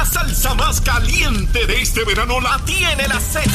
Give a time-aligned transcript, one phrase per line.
[0.00, 3.50] La salsa más caliente de este verano la tiene la Z.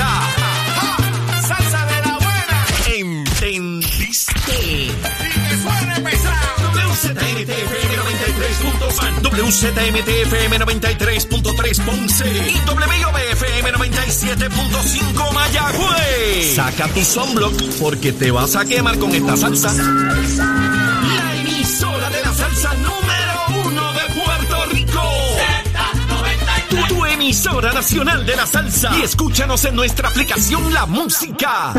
[1.42, 2.68] ¡Salsa de la buena!
[2.86, 4.32] ¿Entendiste?
[4.62, 6.46] ¡Y que suene pesado!
[6.76, 16.56] WZMTFM 93.3 WZMTFM 93.3 Ponce y WIOBFM 97.5 Mayagüez.
[16.56, 19.74] Saca tu sunblock porque te vas a quemar con esta salsa.
[19.74, 23.15] La emisora de la salsa número
[27.36, 28.98] emisora nacional de la salsa.
[28.98, 31.74] Y escúchanos en nuestra aplicación La Música.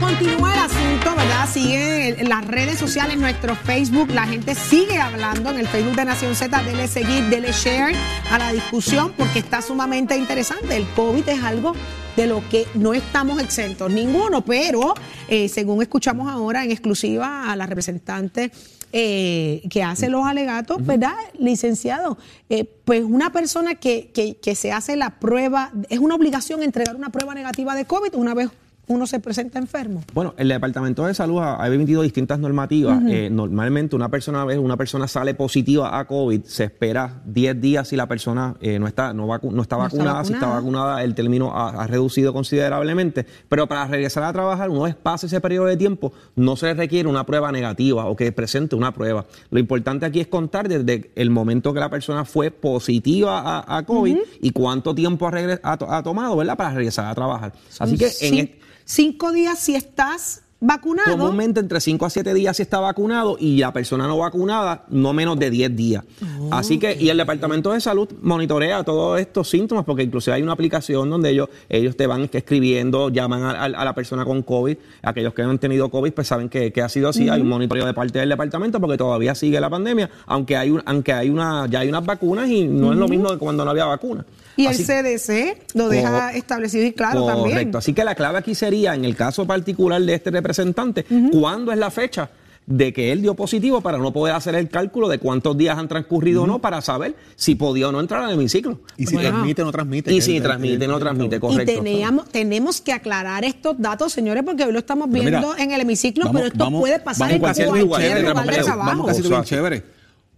[0.00, 1.48] Continúa el asunto, ¿verdad?
[1.52, 6.06] Sigue en las redes sociales, nuestro Facebook, la gente sigue hablando en el Facebook de
[6.06, 7.94] Nación Z, dele seguir, dele share
[8.30, 10.78] a la discusión porque está sumamente interesante.
[10.78, 11.74] El COVID es algo
[12.16, 14.94] de lo que no estamos exentos ninguno, pero
[15.28, 18.50] eh, según escuchamos ahora en exclusiva a la representante
[18.96, 21.14] eh, que hace los alegatos, ¿verdad?
[21.36, 22.16] Licenciado,
[22.48, 26.94] eh, pues una persona que, que, que se hace la prueba, es una obligación entregar
[26.94, 28.50] una prueba negativa de COVID una vez
[28.86, 30.02] uno se presenta enfermo.
[30.12, 33.00] Bueno, el Departamento de Salud ha, emitido distintas normativas.
[33.08, 37.96] Eh, normalmente una persona, una persona sale positiva a COVID, se espera 10 días si
[37.96, 40.24] la persona eh, no está, no, vacu- no está No está vacunada.
[40.24, 41.02] Si está vacunada.
[41.02, 43.26] el término ha, ha reducido considerablemente.
[43.48, 46.74] Pero para regresar a trabajar, una vez pase ese periodo de tiempo, no se le
[46.74, 49.24] requiere una prueba negativa o que presente una prueba.
[49.50, 53.82] Lo importante aquí es contar desde el momento que la persona fue positiva a, a
[53.84, 56.56] COVID y cuánto tiempo ha, ha to- ha tomado, ¿verdad?
[56.56, 57.52] Para regresar a trabajar.
[57.78, 61.18] Así que en Cin- este- cinco días si estás vacunado.
[61.18, 65.12] Comúnmente entre 5 a 7 días si está vacunado y la persona no vacunada no
[65.12, 66.04] menos de 10 días.
[66.50, 70.52] Así que, y el Departamento de Salud monitorea todos estos síntomas porque inclusive hay una
[70.52, 74.76] aplicación donde ellos, ellos te van escribiendo, llaman a, a- a la persona con COVID,
[75.02, 77.48] aquellos que no han tenido COVID pues saben que, que ha sido así, hay un
[77.48, 81.28] monitoreo de parte del departamento porque todavía sigue la pandemia, aunque hay un, aunque hay
[81.28, 84.24] una, ya hay unas vacunas y no es lo mismo que cuando no había vacuna.
[84.56, 87.42] Y el CDC lo deja establecido y claro Correcto.
[87.50, 87.76] también.
[87.76, 91.78] Así que la clave aquí sería, en el caso particular de este representante, ¿cuándo es
[91.78, 92.30] la fecha?
[92.66, 95.86] de que él dio positivo para no poder hacer el cálculo de cuántos días han
[95.86, 98.80] transcurrido o no para saber si podía o no entrar al hemiciclo.
[98.96, 99.28] Y si Bueno.
[99.32, 100.10] transmite o no transmite.
[100.10, 101.82] Y si el- transmite o no el- transmite, Y correcto.
[101.82, 105.82] teníamos, tenemos que aclarar estos datos, señores, porque hoy lo estamos viendo mira, en el
[105.82, 108.86] hemiciclo, vamos- pero esto vamos- puede pasar vamos en cualquier lugar de trabajo.
[108.88, 109.48] Vamos casi bien así.
[109.50, 109.82] chévere.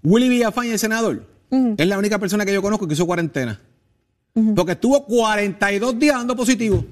[0.02, 1.22] Willy Villafañe, el senador,
[1.76, 3.60] es la única persona que yo conozco que hizo cuarentena.
[4.54, 6.84] Porque estuvo 42 días dando positivo.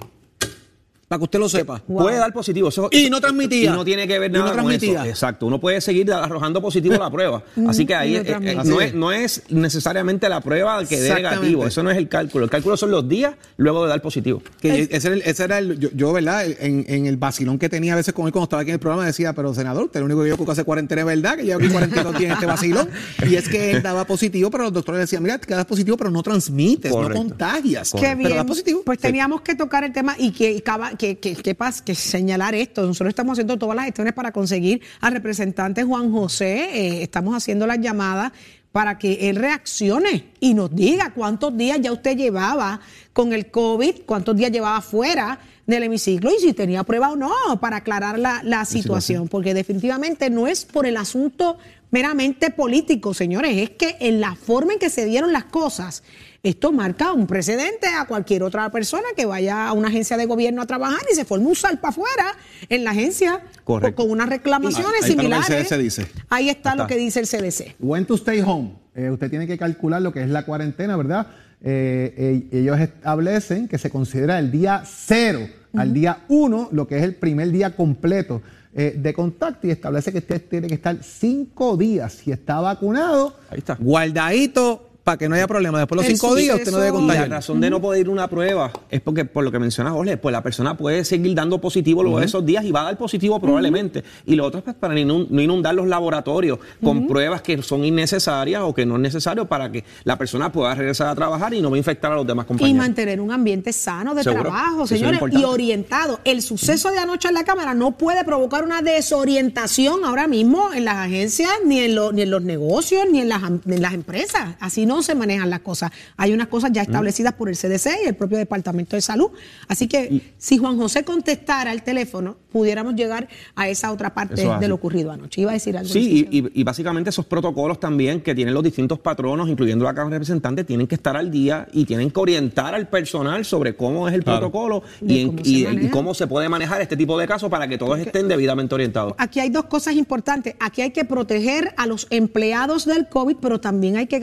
[1.15, 1.81] Para que usted lo sepa.
[1.87, 2.69] Puede dar positivo.
[2.71, 3.71] eso- Y no transmitía.
[3.71, 4.79] Y no tiene que ver Y no nada con eso.
[4.81, 5.09] transmitía.
[5.09, 5.47] Exacto.
[5.47, 7.43] Uno puede seguir arrojando positivo la prueba.
[7.69, 11.15] Así que ahí y no eh, no, es, no es necesariamente la prueba que dé
[11.15, 11.67] negativo.
[11.67, 12.45] Eso no es el cálculo.
[12.45, 14.43] El cálculo son los días luego de dar positivo.
[14.61, 16.45] Que ese era el, ese era el- yo, yo, ¿verdad?
[16.47, 18.81] En, en el vacilón que tenía a veces con él cuando estaba aquí en el
[18.81, 21.37] programa decía, pero senador, usted es el único que yo que hace cuarentena es verdad,
[21.37, 22.89] que lleva aquí 42 días en este vacilón.
[23.29, 25.97] Y es que él daba positivo, pero los doctores le decían, mira, te quedas positivo,
[25.97, 27.15] pero no transmites, Correcto.
[27.23, 27.93] no contagias.
[27.93, 28.37] Qué Pero bien.
[28.37, 28.83] da positivo.
[28.85, 29.03] Pues Sí.
[29.09, 32.83] teníamos que tocar el tema y que, caba- que, que, que, pas- que señalar esto.
[32.87, 36.53] Nosotros estamos haciendo todas las gestiones para conseguir al representante Juan José.
[36.73, 38.33] eh, estamos haciendo las llamadas
[38.73, 42.81] para que él reaccione y nos diga cuántos días ya usted llevaba
[43.13, 47.33] con el COVID, cuántos días llevaba fuera del hemiciclo y si tenía prueba o no
[47.61, 51.57] para aclarar la, la situación, porque definitivamente no es por el asunto
[51.93, 56.03] meramente político, señores, es que en la forma en que se dieron las cosas,
[56.45, 60.63] esto marca un precedente a cualquier otra persona que vaya a una agencia de gobierno
[60.63, 62.37] a trabajar y se forme un salpa afuera
[62.69, 64.03] en la agencia Correcto.
[64.03, 65.69] con unas reclamaciones Ahí está lo que el similares.
[65.69, 66.07] CDC dice.
[66.29, 67.77] Ahí está lo que dice el CDC.
[67.81, 68.75] When to stay home.
[68.95, 71.27] Eh, usted tiene que calcular lo que es la cuarentena, ¿verdad?
[71.63, 72.15] Eh,
[72.53, 77.03] eh, ellos establecen que se considera el día cero al día uno, lo que es
[77.03, 78.43] el primer día completo
[78.75, 83.37] eh, de contacto y establece que usted tiene que estar cinco días si está vacunado.
[83.51, 83.77] Ahí está.
[83.81, 85.79] Guardadito para que no haya problema.
[85.79, 87.29] Después de los cinco días usted no debe Y la contagiar.
[87.29, 90.17] razón de no poder ir a una prueba es porque, por lo que mencionas, Jorge,
[90.17, 92.97] pues la persona puede seguir dando positivo luego de esos días y va a dar
[92.97, 94.03] positivo probablemente.
[94.25, 97.85] Y lo otro es pues, para inun- no inundar los laboratorios con pruebas que son
[97.85, 101.61] innecesarias o que no es necesario para que la persona pueda regresar a trabajar y
[101.61, 102.79] no va a infectar a los demás Y compañeros.
[102.79, 104.43] mantener un ambiente sano de Seguro.
[104.45, 106.19] trabajo, señores, y orientado.
[106.25, 110.85] El suceso de anoche en la Cámara no puede provocar una desorientación ahora mismo en
[110.85, 113.93] las agencias, ni en, lo- ni en los negocios, ni en las, ni en las
[113.95, 114.55] empresas.
[114.61, 115.91] Así no no se manejan las cosas.
[116.17, 119.31] Hay unas cosas ya establecidas por el CDC y el propio Departamento de Salud.
[119.69, 124.69] Así que si Juan José contestara el teléfono, pudiéramos llegar a esa otra parte de
[124.69, 125.41] lo ocurrido anoche.
[125.41, 125.93] Iba a decir algo.
[125.93, 129.93] Sí, y, y- y básicamente esos protocolos también que tienen los distintos patronos, incluyendo la
[129.95, 133.75] Cámara de Representantes, tienen que estar al día y tienen que orientar al personal sobre
[133.75, 135.91] cómo es el protocolo y, cómo se y- y maneja.
[135.91, 139.15] cómo se puede manejar este tipo de casos para que todos estén debidamente orientados.
[139.19, 140.55] Aquí hay dos cosas importantes.
[140.61, 144.19] Aquí hay que proteger a los empleados del COVID, pero también hay que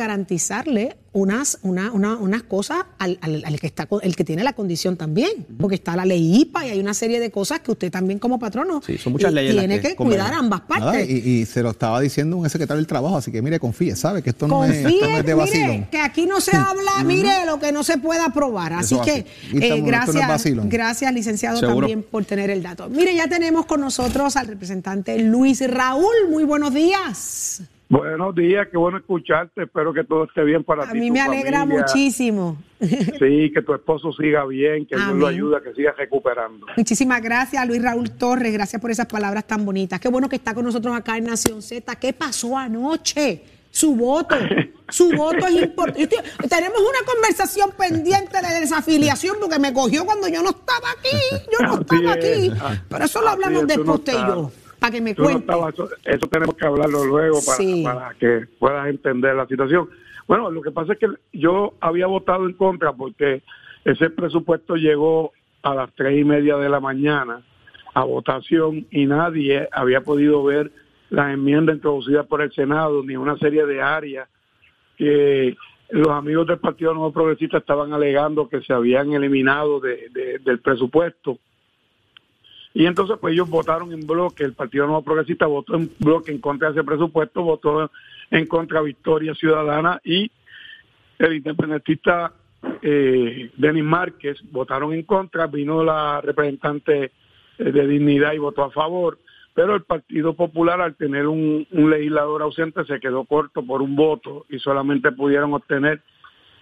[0.63, 4.43] garantizarle unas, una, una- unas cosas al, al- al que está con- el que tiene
[4.45, 5.45] la condición también.
[5.59, 8.39] Porque está la ley IPA y hay una serie de cosas que usted también como
[8.39, 11.09] patrono Sí, son muchas leyes las tiene que cuidar ambas Nada, partes.
[11.09, 14.21] y, y se lo estaba diciendo un secretario del trabajo, así que mire, confíe, sabe
[14.21, 15.85] que esto no, es, esto no es de mire, vacilón.
[15.91, 18.73] que aquí no se habla, mire, lo que no se pueda probar.
[18.73, 21.79] Así Eso que eh, no gracias, gracias, licenciado, Seguro.
[21.87, 22.87] también por tener el dato.
[22.89, 26.05] Mire, ya tenemos con nosotros al representante Luis Raúl.
[26.29, 27.61] Muy buenos días.
[27.91, 29.63] Buenos días, qué bueno escucharte.
[29.63, 30.97] Espero que todo esté bien para A ti.
[30.97, 31.81] mí tu me alegra familia.
[31.85, 32.57] muchísimo.
[32.79, 36.65] Sí, que tu esposo siga bien, que Dios lo ayude a que siga recuperando.
[36.77, 38.53] Muchísimas gracias, Luis Raúl Torres.
[38.53, 39.99] Gracias por esas palabras tan bonitas.
[39.99, 41.93] Qué bueno que está con nosotros acá en Nación Z.
[41.97, 43.43] ¿Qué pasó anoche?
[43.69, 44.35] Su voto.
[44.89, 46.07] Su voto es importante.
[46.49, 51.17] Tenemos una conversación pendiente de desafiliación porque me cogió cuando yo no estaba aquí.
[51.51, 52.51] Yo no estaba aquí.
[52.89, 54.51] Pero eso lo hablamos después usted y yo.
[54.81, 55.42] Para que me no cuente.
[55.42, 57.83] estabas- eso, eso tenemos que hablarlo luego para, Sí.
[57.86, 59.88] para que puedas entender la situación.
[60.28, 63.44] Bueno, lo que pasa es que yo había votado en contra porque
[63.86, 67.44] ese presupuesto llegó a las tres y media de la mañana
[67.94, 70.72] a votación y nadie había podido ver
[71.12, 74.28] las enmiendas introducidas por el Senado ni una serie de áreas
[74.98, 75.56] que
[75.89, 80.60] los amigos del Partido Nuevo Progresista estaban alegando que se habían eliminado de- de- del
[80.60, 81.38] presupuesto.
[82.73, 86.39] Y entonces pues ellos votaron en bloque, el Partido Nuevo Progresista votó en bloque en
[86.39, 87.91] contra de ese presupuesto, votó
[88.29, 90.31] en contra Victoria Ciudadana y
[91.19, 92.33] el independentista
[92.81, 97.12] eh, Denis Márquez votaron en contra, vino la representante
[97.57, 99.19] eh, de Dignidad y votó a favor,
[99.53, 104.45] pero el Partido Popular al tener un, legislador ausente se quedó corto por un voto
[104.50, 106.01] y solamente pudieron obtener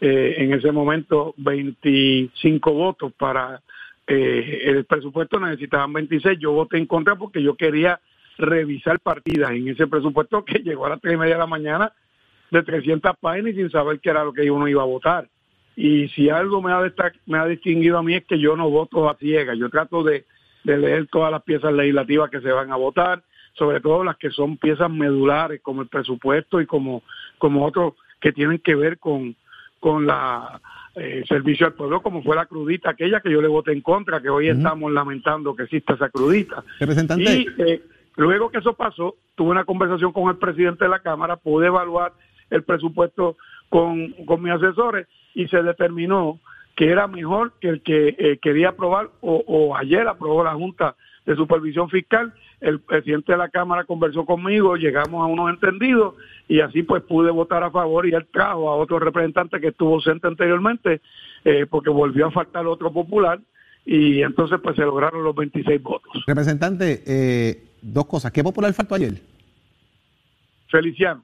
[0.01, 3.61] eh, en ese momento 25 votos para
[4.09, 7.99] eh, el presupuesto necesitaban 26, yo voté en contra porque yo quería
[8.37, 11.93] revisar partidas en ese presupuesto que llegó a las tres y media de la mañana
[12.51, 15.27] de 300 páginas y sin saber qué era lo que uno iba a votar.
[15.75, 18.69] Y si algo me ha, destac- me ha distinguido a mí es que yo no
[18.69, 20.25] voto a ciegas, yo trato de,
[20.63, 23.23] de leer todas las piezas legislativas que se van a votar,
[23.53, 27.03] sobre todo las que son piezas medulares como el presupuesto y como,
[27.37, 29.35] como otros que tienen que ver con,
[29.79, 30.59] con la
[30.95, 34.21] eh, servicio al pueblo, como fue la crudita aquella que yo le voté en contra,
[34.21, 36.63] que hoy estamos lamentando que exista esa crudita.
[36.79, 37.23] Representante.
[37.23, 37.81] Y eh,
[38.17, 42.13] luego que eso pasó, tuve una conversación con el presidente de la Cámara, pude evaluar
[42.49, 43.37] el presupuesto
[43.69, 46.39] con, con mis asesores y se determinó
[46.75, 50.95] que era mejor que el que eh, quería aprobar o, o ayer aprobó la Junta
[51.29, 52.33] de Supervisión Fiscal.
[52.59, 56.15] El presidente de la Cámara conversó conmigo, llegamos a unos entendidos
[56.47, 59.93] y así pues pude votar a favor y él trajo a otro representante que estuvo
[59.93, 61.01] ausente anteriormente
[61.45, 63.39] eh, porque volvió a faltar otro popular
[63.85, 66.23] y entonces pues se lograron los 26 votos.
[66.25, 68.31] Representante, eh, dos cosas.
[68.31, 69.21] ¿Qué popular faltó ayer?
[70.67, 71.23] Feliciano.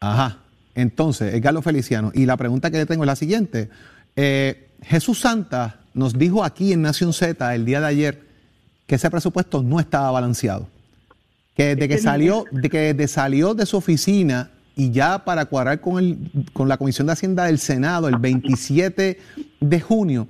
[0.00, 0.40] Ajá.
[0.74, 2.12] Entonces, es Galo Feliciano.
[2.14, 3.68] Y la pregunta que le tengo es la siguiente.
[4.14, 8.27] Eh, Jesús Santa nos dijo aquí en Nación Z el día de ayer
[8.88, 10.66] que ese presupuesto no estaba balanceado.
[11.54, 15.80] Que desde que salió, de que desde salió de su oficina y ya para cuadrar
[15.80, 16.18] con, el,
[16.52, 19.20] con la Comisión de Hacienda del Senado el 27
[19.60, 20.26] de junio,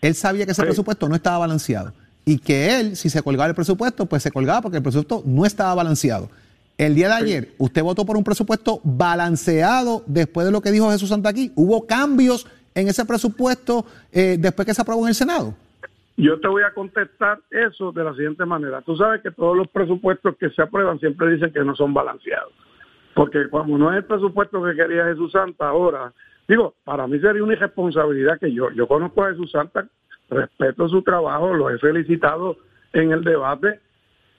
[0.00, 0.66] él sabía que ese Sí.
[0.66, 1.92] presupuesto no estaba balanceado.
[2.26, 5.46] Y que él, si se colgaba el presupuesto, pues se colgaba porque el presupuesto no
[5.46, 6.28] estaba balanceado.
[6.76, 10.90] El día de ayer, usted votó por un presupuesto balanceado después de lo que dijo
[10.90, 11.50] Jesús Santa aquí.
[11.54, 15.54] ¿Hubo cambios en ese presupuesto eh, después que se aprobó en el Senado?
[16.22, 18.80] Yo te voy a contestar eso de la siguiente manera.
[18.82, 22.52] Tú sabes que todos los presupuestos que se aprueban siempre dicen que no son balanceados.
[23.14, 26.12] Porque como no es el presupuesto que quería Jesús Santa ahora,
[26.48, 29.86] digo, para mí sería una irresponsabilidad que yo, yo conozco a Jesús Santa,
[30.30, 32.56] respeto su trabajo, lo he felicitado
[32.92, 33.80] en el debate,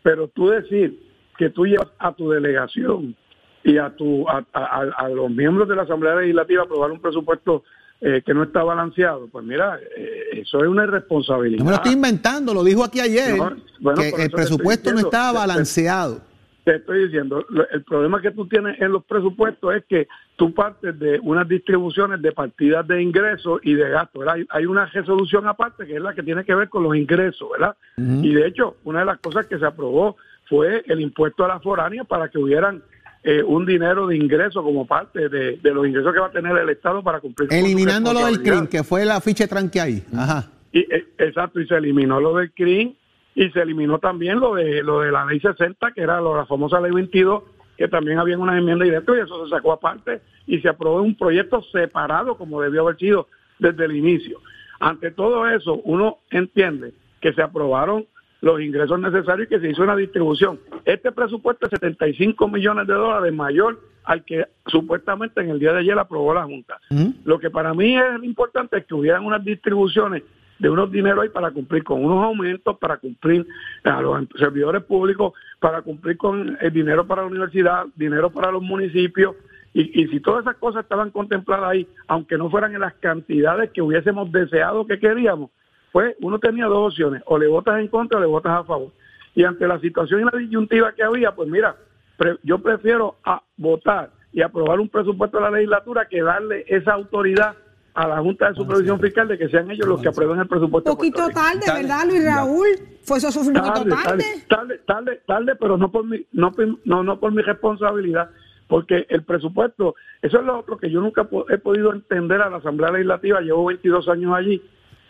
[0.02, 1.00] pero tú decir
[1.38, 3.16] que tú llevas a tu delegación
[3.63, 7.63] y a, tu, a, a- los miembros de la Asamblea Legislativa a aprobar un presupuesto
[8.05, 11.60] eh, que no está balanceado, pues mira, eh, eso es una irresponsabilidad.
[11.60, 15.00] No me lo estoy inventando, lo dijo aquí ayer, No, bueno, que el presupuesto no
[15.00, 16.22] estaba te- balanceado.
[16.65, 20.07] Te estoy diciendo, el problema que tú tienes en los presupuestos es que
[20.38, 24.25] tú partes de unas distribuciones de partidas de ingresos y de gastos.
[24.27, 27.50] Hay, hay una resolución aparte que es la que tiene que ver con los ingresos,
[27.51, 27.75] ¿verdad?
[27.98, 30.15] Y de hecho, una de las cosas que se aprobó
[30.50, 32.81] fue el impuesto a la foránea para que hubieran
[33.24, 36.58] eh, un dinero de ingreso como parte de, de los ingresos que va a tener
[36.58, 38.42] el Estado para cumplir con su Eliminando lo del.
[38.42, 40.03] CRIM, que fue la ficha tranque ahí.
[40.15, 40.50] Ajá.
[40.72, 42.94] Y, eh, exacto, y se eliminó lo del CRIM
[43.36, 46.46] y se eliminó también lo de lo de la ley 60, que era lo- la
[46.46, 47.44] famosa ley 22,
[47.77, 51.15] que también había una enmienda directa y eso se sacó aparte y se aprobó un
[51.18, 53.27] proyecto separado como debió haber sido
[53.60, 54.39] desde el inicio.
[54.80, 58.06] Ante todo eso, uno entiende que se aprobaron
[58.43, 60.59] los ingresos necesarios y que se hizo una distribución.
[60.83, 65.79] Este presupuesto es 75 millones de dólares mayor al que supuestamente en el día de
[65.79, 66.77] ayer aprobó la Junta.
[67.23, 70.23] Lo que para mí es importante es que hubieran unas distribuciones
[70.59, 73.47] de unos dineros ahí para cumplir con unos aumentos, para cumplir
[73.85, 75.31] a los em- servidores públicos,
[75.62, 79.38] para cumplir con el dinero para la universidad, dinero para los municipios.
[79.73, 83.71] Y, y si todas esas cosas estaban contempladas ahí, aunque no fueran en las cantidades
[83.71, 85.50] que hubiésemos deseado que queríamos,
[85.93, 88.91] pues uno tenía dos opciones, o le votas en contra o le votas a favor.
[89.35, 91.75] Y ante la situación y la disyuntiva que había, pues mira,
[92.17, 96.93] pre- yo prefiero a votar y aprobar un presupuesto de la legislatura que darle esa
[96.93, 97.55] autoridad
[97.93, 100.89] a la Junta de Supervisión Fiscal de que sean ellos los que aprueben el presupuesto.
[100.89, 101.81] de Poquito tarde, Tarde.
[101.83, 102.67] ¿verdad, Luis Raúl?
[103.03, 104.03] Fue eso fue un poquito tarde, tarde.
[104.03, 108.31] tarde, tarde, tarde, tarde, pero no por mi, no, por- no, no por mi responsabilidad,
[108.67, 112.50] porque el presupuesto, eso es lo otro que yo nunca po- he podido entender a
[112.50, 114.59] la Asamblea Legislativa, llevo 22 años allí,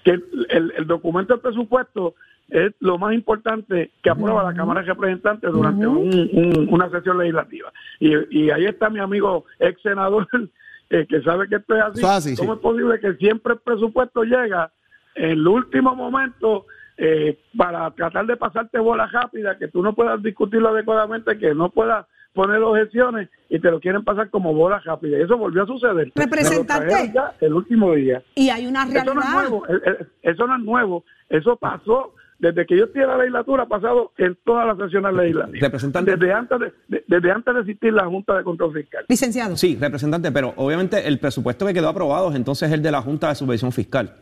[0.03, 2.15] que el, el- el documento del presupuesto
[2.49, 7.17] es lo más importante que aprueba la Cámara de Representantes durante un- un- una sesión
[7.17, 7.71] legislativa.
[7.99, 8.13] Y,
[8.45, 10.27] y ahí está mi amigo ex senador,
[10.89, 12.35] eh, que sabe que esto es así.
[12.35, 12.57] ¿Cómo sí.
[12.57, 14.71] es posible que siempre el presupuesto llega
[15.15, 16.65] en el último momento
[16.97, 21.69] eh, para tratar de pasarte bola rápida, que tú no puedas discutirlo adecuadamente, que no
[21.69, 25.17] puedas poner objeciones y te lo quieren pasar como bola rápida.
[25.17, 26.11] Y eso volvió a suceder.
[26.15, 27.11] Representante.
[27.13, 28.21] Ya el último día.
[28.35, 29.33] Y hay una Eso no es realidad.
[29.49, 33.17] nuevo, eh, eh, eso no es nuevo, eso pasó desde que yo estoy en la
[33.19, 35.61] legislatura, ha pasado en todas las sesiones legislativas.
[35.61, 36.11] Representante.
[36.17, 39.05] Desde antes de, de- desde antes de existir la Junta de Control Fiscal.
[39.07, 39.55] Licenciado.
[39.55, 43.29] Sí, representante, pero obviamente el presupuesto que quedó aprobado es entonces el de la Junta
[43.29, 44.15] de Supervisión Fiscal.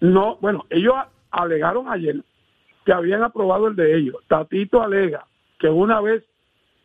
[0.00, 0.94] No, bueno, ellos
[1.30, 2.16] alegaron ayer
[2.84, 4.16] que habían aprobado el de ellos.
[4.28, 5.24] Tatito alega
[5.58, 6.22] que una vez,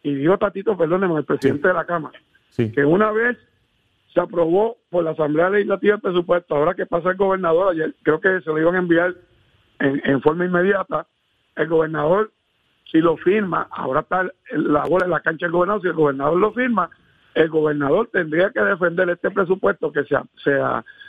[0.03, 2.71] y digo Tatito, perdóneme, el presidente de la Cámara, Sí.
[2.71, 3.37] que una vez
[4.13, 8.19] se aprobó por la Asamblea Legislativa el presupuesto, ahora que pasa el gobernador, ayer creo
[8.19, 9.13] que se lo iban a enviar
[9.79, 11.05] en, en forma inmediata,
[11.55, 12.31] el gobernador,
[12.91, 16.37] si lo firma, ahora está la bola en la cancha del gobernador, si el gobernador
[16.39, 16.89] lo firma,
[17.35, 20.57] el gobernador tendría que defender este presupuesto que se, se,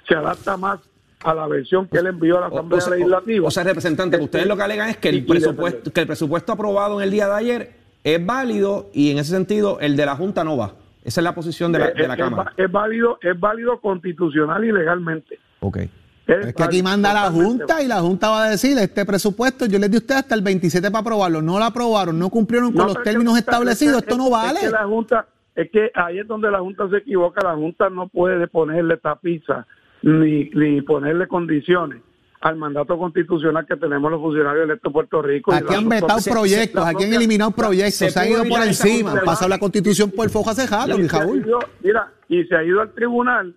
[0.06, 0.78] se adapta más
[1.25, 3.49] a la versión que él envió a la O, Asamblea o Legislativa.
[3.49, 6.99] o sea, representante, ustedes lo que alegan es que el presupuesto, que el presupuesto aprobado
[7.00, 10.45] en el día de ayer es válido y en ese sentido el de la Junta
[10.45, 10.75] no va.
[11.04, 12.52] Esa es la posición de la, de la es, es Cámara.
[12.57, 15.38] es válido, es válido constitucional y legalmente.
[15.61, 15.78] Ok.
[16.26, 19.78] Es que aquí manda la Junta y la Junta va a decir, este presupuesto yo
[19.80, 22.83] les di a ustedes hasta el 27 para aprobarlo, no lo aprobaron, no cumplieron con
[22.83, 24.61] No, los es términos es que- establecidos, es- esto no es vale.
[24.61, 25.26] que la Junta,
[25.57, 27.40] es que ahí es donde la Junta se equivoca.
[27.42, 29.66] La Junta no puede ponerle tapiza
[30.02, 32.00] ni, ni ponerle condiciones
[32.40, 35.52] al mandato constitucional que tenemos los funcionarios electos de Puerto Rico.
[35.52, 39.25] Aquí han vetado proyectos, aquí han eliminado proyectos, se se, han ido por encima, han
[39.25, 41.38] pasado la constitución por fojo hace rato, y mi se ha Raúl.
[41.47, 43.54] ido- mira, y se ha ido al tribunal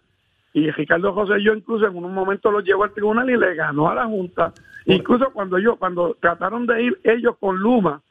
[0.56, 3.90] y Ricardo José yo incluso en un momento lo llevó al tribunal y le ganó
[3.90, 4.54] a la Junta.
[4.86, 8.02] Incluso cuando yo, cuando trataron de ir ellos con Luma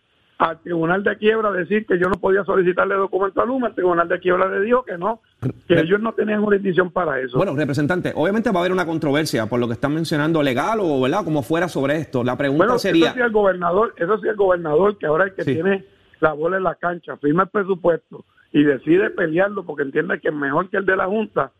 [0.49, 4.09] al tribunal de quiebra decir que yo no podía solicitarle documento a Luma, el tribunal
[4.09, 5.21] de quiebra le dijo que no,
[5.69, 7.37] que ellos no tenían jurisdicción para eso.
[7.37, 11.01] Bueno, representante, obviamente va a haber una controversia por lo que están mencionando legal o
[11.01, 12.25] verdad como fuera sobre esto.
[12.25, 15.33] La pregunta Bueno, sería eso sí el gobernador, eso sí el gobernador que ahora es
[15.35, 15.55] que Sí.
[15.55, 15.85] tiene
[16.21, 20.35] la bola en la cancha, firma el presupuesto y decide pelearlo porque entiende que es
[20.35, 21.53] mejor que el de la Junta,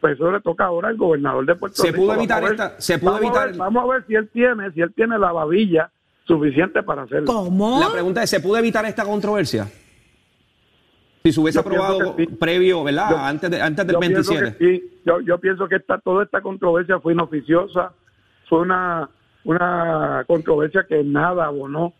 [0.00, 1.98] pues eso le toca ahora al gobernador de Puerto Se Rico.
[2.04, 4.70] pudo evitar esta- se pudo vamos a evitar ver- vamos a ver si él tiene,
[4.72, 5.90] si él tiene la babilla
[6.34, 7.26] suficiente para hacerlo.
[7.26, 7.80] ¿Cómo?
[7.80, 9.66] la pregunta es ¿se pudo evitar esta controversia?
[11.22, 12.26] Si se hubiese Yo aprobado sí.
[12.26, 13.10] previo, ¿verdad?
[13.10, 14.56] Yo- antes de, antes del yo pienso 27.
[14.58, 15.00] que sí.
[15.04, 17.92] Yo, yo pienso que esta, toda esta controversia fue inoficiosa,
[18.48, 19.08] fue una,
[19.44, 21.92] una controversia que nada abonó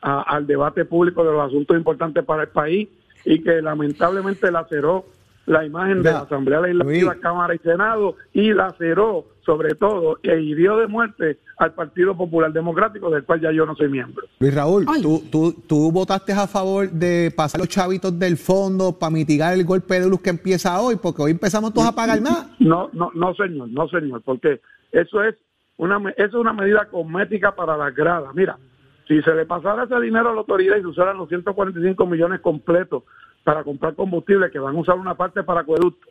[0.00, 2.88] a- al debate público de los asuntos importantes para el país
[3.24, 5.06] y que lamentablemente laceró
[5.46, 7.22] la imagen de la Asamblea Legislativa, Luis.
[7.22, 13.08] Cámara y Senado y laceró sobre todo e hirió de muerte al Partido Popular Democrático,
[13.08, 14.26] del cual ya yo no soy miembro.
[14.40, 14.84] Luis Raúl.
[15.00, 19.64] ¿tú, tú, tú votaste a favor de pasar los chavitos del fondo para mitigar el
[19.64, 22.46] golpe de luz que empieza hoy, porque hoy empezamos todos a pagar más.
[22.60, 24.60] No, no, no, señor, no, señor, porque
[24.92, 25.34] eso es
[25.78, 28.34] una, me- eso es una medida cosmética para las gradas.
[28.34, 28.58] Mira,
[29.06, 32.40] si se le pasara ese dinero a la autoridad y se usaran los 145 millones
[32.42, 33.04] completos
[33.44, 36.06] para comprar combustible, que van a usar una parte para acueducto,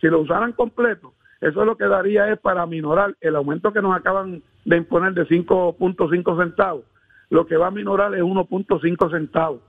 [0.00, 3.96] si lo usaran completo, eso lo que daría es para minorar el aumento que nos
[3.96, 6.84] acaban de imponer de 5.5 centavos.
[7.30, 9.60] Lo que va a minorar es 1.5 centavos.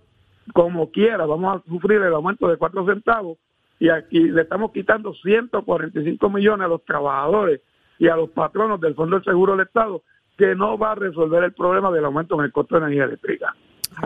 [0.54, 3.38] como quiera, vamos a sufrir el aumento de cuatro centavos
[3.80, 7.62] y aquí le estamos quitando 145 millones a los trabajadores
[8.00, 10.02] y a los patronos del Fondo del Seguro del Estado,
[10.38, 13.56] que no va a resolver el problema del aumento en el costo de energía eléctrica.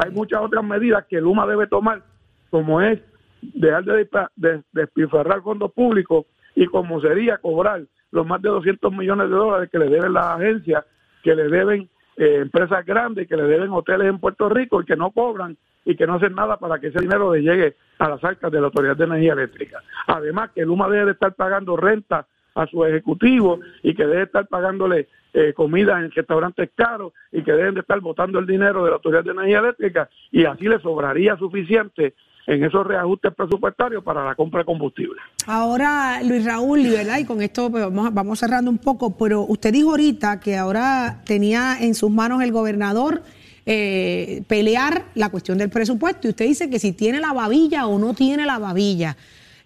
[0.03, 2.01] Hay muchas otras medidas que Luma debe tomar,
[2.50, 3.00] como es
[3.41, 9.29] dejar de, de- despilfarrar fondos públicos y como sería cobrar los más de 200 millones
[9.29, 10.85] de dólares que le deben las agencias,
[11.21, 14.95] que le deben eh, empresas grandes, que le deben hoteles en Puerto Rico y que
[14.95, 18.24] no cobran y que no hacen nada para que ese dinero le llegue a las
[18.24, 19.81] arcas de la Autoridad de Energía Eléctrica.
[20.07, 24.47] Además que Luma debe de estar pagando renta a sus ejecutivos y que debe estar
[24.47, 28.91] pagándole eh, comida en restaurantes caros y que deben de estar botando el dinero de
[28.91, 32.15] la Autoridad de Energía Eléctrica y así le sobraría suficiente
[32.48, 35.20] en esos reajustes presupuestarios para la compra de combustible.
[35.48, 39.42] Ahora, Luis Raúl, y verdad, y con esto pues, vamos, vamos cerrando un poco, pero
[39.42, 43.24] usted dijo ahorita que ahora tenía en sus manos el gobernador
[43.66, 47.98] eh, pelear la cuestión del presupuesto, y usted dice que si tiene la babilla o
[47.98, 49.18] no tiene la babilla.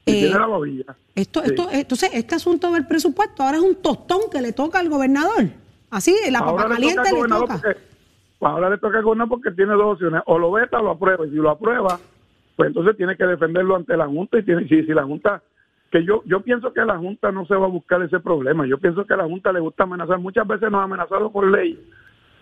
[0.06, 0.96] Eh, tiene la babilla.
[1.16, 1.50] esto, Sí.
[1.50, 5.50] esto, entonces, este asunto del presupuesto ahora es un tostón que le toca al gobernador.
[5.92, 7.54] Así, la papa Ahora le caliente toca al le toca.
[7.62, 7.80] porque-
[8.40, 11.28] ahora le toca al gobernador porque tiene dos opciones, o lo veta o lo aprueba,
[11.28, 12.00] y si lo aprueba,
[12.60, 15.42] pues entonces tiene que defenderlo ante la Junta, y tiene, si, la Junta,
[15.90, 18.78] que yo yo pienso que la Junta no se va a buscar ese problema, yo
[18.78, 21.80] pienso que a la Junta le gusta amenazar, muchas veces nos ha amenazado por ley,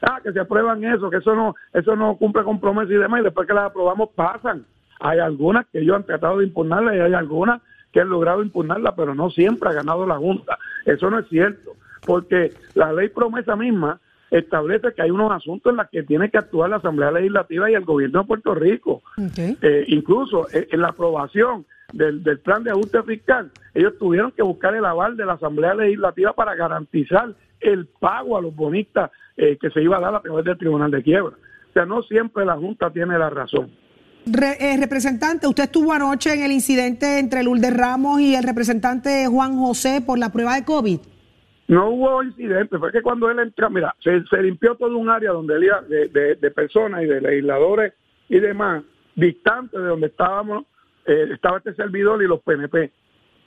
[0.01, 3.19] ah, que se aprueban eso, que eso no eso no cumple con promesas y demás,
[3.19, 4.65] y después que las aprobamos pasan.
[5.01, 8.95] Hay algunas que ellos han tratado de impugnarlas y hay algunas que han logrado impugnarlas,
[8.97, 10.57] pero no siempre ha ganado la Junta.
[10.83, 11.73] Eso no es cierto,
[12.07, 13.99] porque la ley promesa misma
[14.31, 17.75] establece que hay unos asuntos en los que tiene que actuar la Asamblea Legislativa y
[17.75, 19.01] el gobierno de Puerto Rico.
[19.61, 24.43] Eh, incluso eh, en la aprobación del, del plan de ajuste fiscal, ellos tuvieron que
[24.43, 29.57] buscar el aval de la Asamblea Legislativa para garantizar el pago a los bonistas eh,
[29.59, 31.35] que se iba a dar a través del Tribunal de Quiebra.
[31.69, 33.69] O sea, no siempre la Junta tiene la razón.
[34.25, 39.25] Re- eh, representante, usted estuvo anoche en el incidente entre Lourdes Ramos y el representante
[39.27, 40.99] Juan José por la prueba de COVID.
[41.67, 45.31] No hubo incidente, fue que cuando él entró, mira, se, se limpió todo un área
[45.31, 47.93] donde él iba, de, de- de personas y de legisladores
[48.29, 48.83] y demás,
[49.15, 50.65] distante de donde estábamos,
[51.05, 52.91] eh, estaba este servidor y los PNP.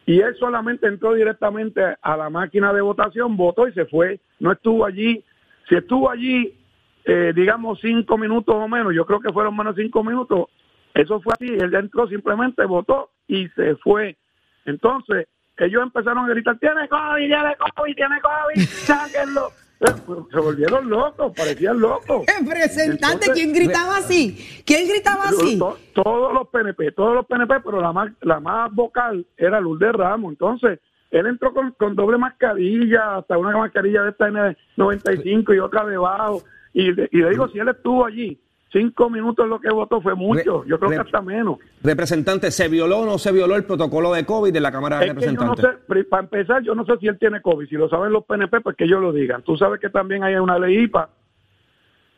[0.07, 4.21] Y él solamente entró directamente a la máquina de votación, votó y se fue.
[4.39, 5.25] No estuvo allí.
[5.69, 6.59] Si estuvo allí,
[7.05, 10.47] eh, digamos, cinco minutos o menos, yo creo que fueron menos cinco minutos,
[10.95, 11.47] eso fue así.
[11.47, 14.17] Él entró, simplemente votó y se fue.
[14.65, 15.29] Entonces,
[15.67, 19.49] ellos empezaron a gritar, tiene COVID, tiene COVID, tiene COVID, sáquenlo.
[19.80, 19.87] Eh,
[20.30, 22.26] Se volvieron locos, parecían locos.
[22.26, 24.63] Representante, Entonces, ¿quién gritaba así?
[24.67, 25.58] ¿Quién gritaba así?
[25.58, 29.93] To- Todos los PNP, todos los PNP, pero la más, la más vocal era Lourdes
[29.93, 30.32] Ramos.
[30.32, 30.80] Entonces,
[31.11, 34.28] él entró con, con doble mascarilla, hasta una mascarilla de esta
[34.76, 36.43] N95 y otra debajo.
[36.73, 38.39] Y, y le digo, si él estuvo allí,
[38.73, 40.63] cinco minutos lo que votó fue mucho.
[40.63, 41.59] Re- Yo creo que hasta menos.
[41.83, 45.06] Representante, ¿se violó o no se violó el protocolo de COVID de la Cámara de
[45.06, 45.87] Es que yo no Representantes?
[45.97, 47.69] sé, para empezar, yo no sé si él tiene COVID.
[47.69, 49.43] Si lo saben los PNP, pues que ellos lo digan.
[49.43, 51.11] Tú sabes que también hay una ley IPA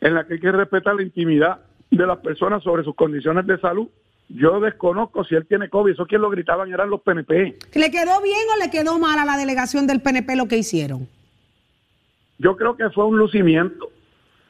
[0.01, 1.61] en la que hay que respetar la intimidad
[1.91, 3.89] de las personas sobre sus condiciones de salud.
[4.29, 5.93] Yo desconozco si él tiene COVID.
[5.93, 7.59] Eso quien lo gritaban eran los PNP.
[7.75, 11.07] ¿Le quedó bien o le quedó mal a la delegación del PNP lo que hicieron?
[12.39, 13.91] Yo creo que fue un lucimiento,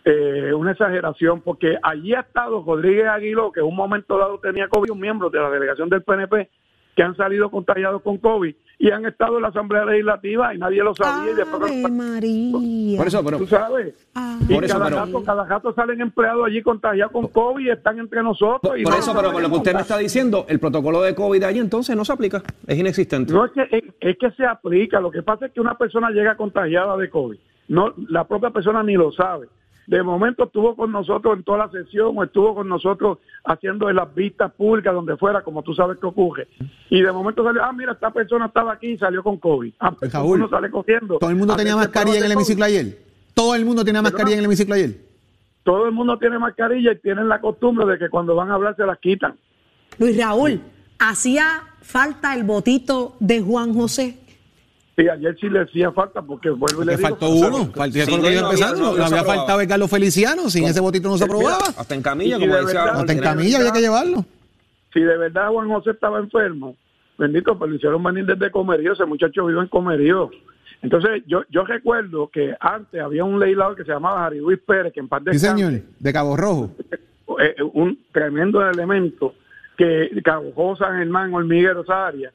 [0.05, 4.69] eh, una exageración, porque allí ha estado Rodríguez Aguiló, que en un momento dado tenía
[4.69, 6.49] COVID, un miembro de la delegación del PNP,
[6.97, 10.83] que han salido contagiados con COVID y han estado en la Asamblea Legislativa y nadie
[10.83, 11.33] lo sabía.
[11.33, 12.99] y después María.
[12.99, 13.95] Por eso, pero Tú sabes.
[14.15, 14.39] Ah.
[14.47, 17.71] Y Por eso, cada, pero- rato, cada rato salen empleados allí contagiados con COVID y
[17.71, 18.61] están entre nosotros.
[18.61, 21.01] por, y por no eso, pero por lo que usted me está diciendo, el protocolo
[21.01, 23.33] de COVID de allí entonces no se aplica, es inexistente.
[23.33, 25.01] No es que, es, es que se aplica.
[25.01, 27.39] Lo que pasa es que una persona llega contagiada de COVID.
[27.69, 29.47] No, la propia persona ni lo sabe.
[29.87, 33.97] De momento estuvo con nosotros en toda la sesión o estuvo con nosotros haciendo en
[33.97, 36.49] las vistas públicas donde fuera, como tú sabes que ocurre.
[36.89, 39.73] Y de momento salió, ah, mira, esta persona estaba aquí y salió con COVID.
[39.81, 41.19] Ah, pues uno sale cogiendo.
[41.19, 42.99] Todo el mundo tenía mascarilla en el hemiciclo ayer.
[43.35, 45.13] Todo el mundo tenía mascarilla en el hemiciclo ayer.
[45.65, 48.77] Todo el mundo tiene mascarilla y tienen la costumbre de que cuando van a hablar
[48.77, 49.37] se las quitan.
[49.99, 50.61] Luis Raúl,
[50.99, 51.45] hacía
[51.81, 54.19] falta el votito de Juan José.
[55.03, 57.09] Sí, ayer sí le hacía falta porque vuelvo y le Le digo.
[57.09, 57.73] faltó uno.
[57.75, 58.81] Faltó Sí, no había- empezando.
[58.83, 59.35] no, había aprobaba.
[59.35, 60.49] faltado el Carlos Feliciano.
[60.51, 61.59] Sin ese votito no se aprobaba.
[61.77, 62.81] Hasta en camilla, como de decía.
[62.85, 64.25] verdad- Hasta en camilla había que llevarlo.
[64.93, 66.77] si de verdad Juan José estaba enfermo,
[67.19, 70.31] bendito, pues lo hicieron venir desde Comerío, ese muchacho vive en Comerío.
[70.83, 74.93] Entonces, yo yo recuerdo que antes había un legislador que se llamaba Harry Luis Pérez,
[74.93, 75.83] que en paz Sí, descanse, señor.
[75.99, 76.71] De Cabo Rojo.
[77.41, 79.35] eh, un tremendo elemento
[79.77, 82.31] que Cabo San Germán, Hormiguero, esa área,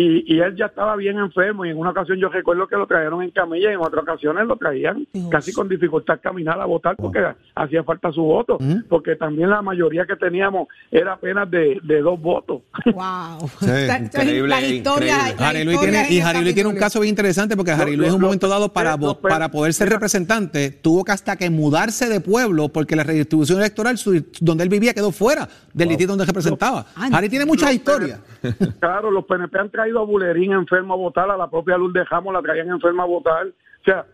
[0.00, 2.86] y, y él ya estaba bien enfermo y en una ocasión yo recuerdo que lo
[2.86, 5.26] trajeron en camilla y en otras ocasiones lo traían Dios.
[5.28, 7.18] casi con dificultad caminar a votar porque
[7.56, 8.58] hacía falta su voto,
[8.88, 12.62] porque también la mayoría que teníamos era apenas de, de dos votos.
[12.94, 13.48] Wow.
[13.60, 13.66] Sí,
[14.04, 15.36] increíble, la historia, increíble.
[15.40, 17.72] la Harry Luis historia tiene, en y Harry Luis tiene un caso bien interesante porque
[17.72, 19.96] Harry Luis en un lo- momento dado para, los para poder ser mira.
[19.96, 24.68] representante tuvo que hasta que mudarse de pueblo porque la redistribución electoral su- donde él
[24.68, 26.86] vivía quedó fuera del distrito donde representaba.
[27.12, 28.20] Harry tiene muchas Los historias.
[28.42, 31.92] PNP claro, los PNP han traído a Bulerín enfermo a votar, a la propia Luz
[31.92, 33.46] de Jamo la traían enferma a votar.
[33.46, 34.04] O sea,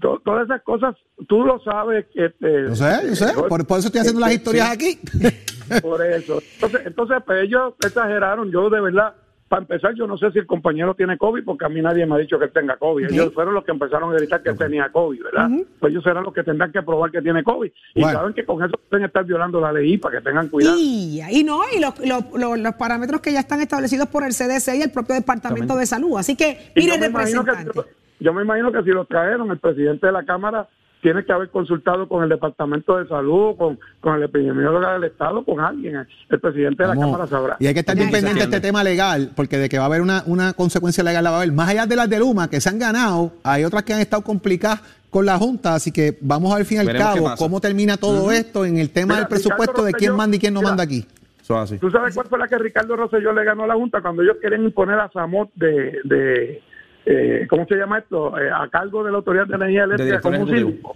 [0.00, 0.94] to- todas esas cosas,
[1.28, 2.06] tú lo sabes.
[2.14, 3.32] Este, Yo sé, yo sé.
[3.34, 4.72] Por, por eso estoy haciendo las este, historias sí.
[4.74, 5.40] aquí.
[5.82, 6.40] Por eso.
[6.54, 8.50] Entonces, entonces pues ellos exageraron.
[8.50, 9.14] Yo de verdad,
[9.50, 12.14] para empezar, yo no sé si el compañero tiene COVID, porque a mí nadie me
[12.14, 13.06] ha dicho que él tenga COVID.
[13.10, 15.48] Ellos fueron los que empezaron a gritar que él tenía COVID, ¿verdad?
[15.80, 17.68] Pues ellos serán los que tendrán que probar que tiene COVID.
[17.96, 18.16] Y Bueno.
[18.18, 20.76] saben que con eso pueden estar violando la ley para que tengan cuidado.
[20.78, 24.30] Y, y no, y los, los, los- los parámetros que ya están establecidos por el
[24.32, 26.16] CDC y el propio Departamento de Salud.
[26.16, 27.90] Así que, mire, yo me imagino que representante.
[28.20, 30.68] yo me imagino que si lo trajeron, el presidente de la Cámara
[31.00, 35.44] tiene que haber consultado con el Departamento de Salud, con, con el epidemiólogo del Estado,
[35.44, 36.06] con alguien.
[36.28, 37.12] El presidente de la Vamos.
[37.12, 37.56] Cámara sabrá.
[37.58, 39.86] Y hay que estar bien pendiente de este tema legal, porque de que va a
[39.86, 41.52] haber una, una consecuencia legal la va a haber.
[41.52, 44.22] Más allá de las de Luma, que se han ganado, hay otras que han estado
[44.22, 47.60] complicadas con la Junta, así que vamos a ver al fin y al cabo cómo
[47.60, 50.38] termina todo esto en el tema Mira, del presupuesto Ricardo de quién Rosselló, manda y
[50.38, 51.06] quién no mira, manda aquí.
[51.48, 51.78] Así.
[51.78, 54.36] ¿Tú sabes cuál fue la que Ricardo Rosselló le ganó a la Junta cuando ellos
[54.40, 56.62] querían imponer a Samot de, de
[57.06, 58.38] eh, ¿cómo se llama esto?
[58.38, 60.94] Eh, a cargo de la Autoridad de Energía Eléctrica como un síndico?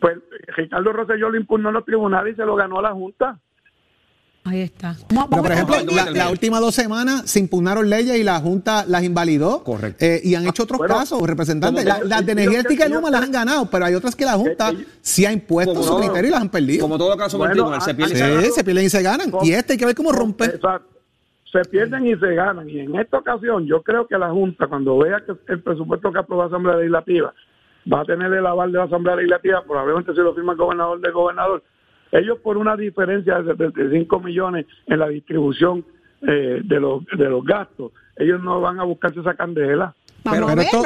[0.00, 0.18] Pues
[0.56, 3.38] Ricardo Rosselló lo impugnó en los tribunales y se lo ganó a la Junta.
[4.44, 4.96] Ahí está.
[5.08, 8.84] Pero, por ejemplo, estar la, las últimas dos semanas se impugnaron leyes y la Junta
[8.88, 9.62] las invalidó.
[9.62, 10.04] Correcto.
[10.04, 11.84] Eh, y han hecho otros Bueno, casos, representantes.
[11.84, 14.24] como- La- las de energía eléctrica y Luma las han ganado, pero hay otras que
[14.24, 16.82] la Junta sí ha impuesto su criterio y las han perdido.
[16.82, 17.86] Como todo caso Bueno, tribunal, Sí,
[18.52, 19.30] se pierden y se ganan.
[19.44, 20.46] Y este hay que ver cómo rompe.
[20.46, 20.91] Exacto.
[21.52, 22.68] Se pierden y se ganan.
[22.68, 26.18] Y en esta ocasión, yo creo que la Junta, cuando vea que el presupuesto que
[26.18, 27.34] aprobó la Asamblea Legislativa
[27.92, 31.00] va a tener el aval de la Asamblea Legislativa, probablemente si lo firma el gobernador
[31.00, 31.62] del gobernador,
[32.10, 35.84] ellos por una diferencia de 75 millones en la distribución
[36.22, 39.94] eh, de, los, de los gastos, ellos no van a buscarse esa candela.
[40.22, 40.82] Pero, ver, esto,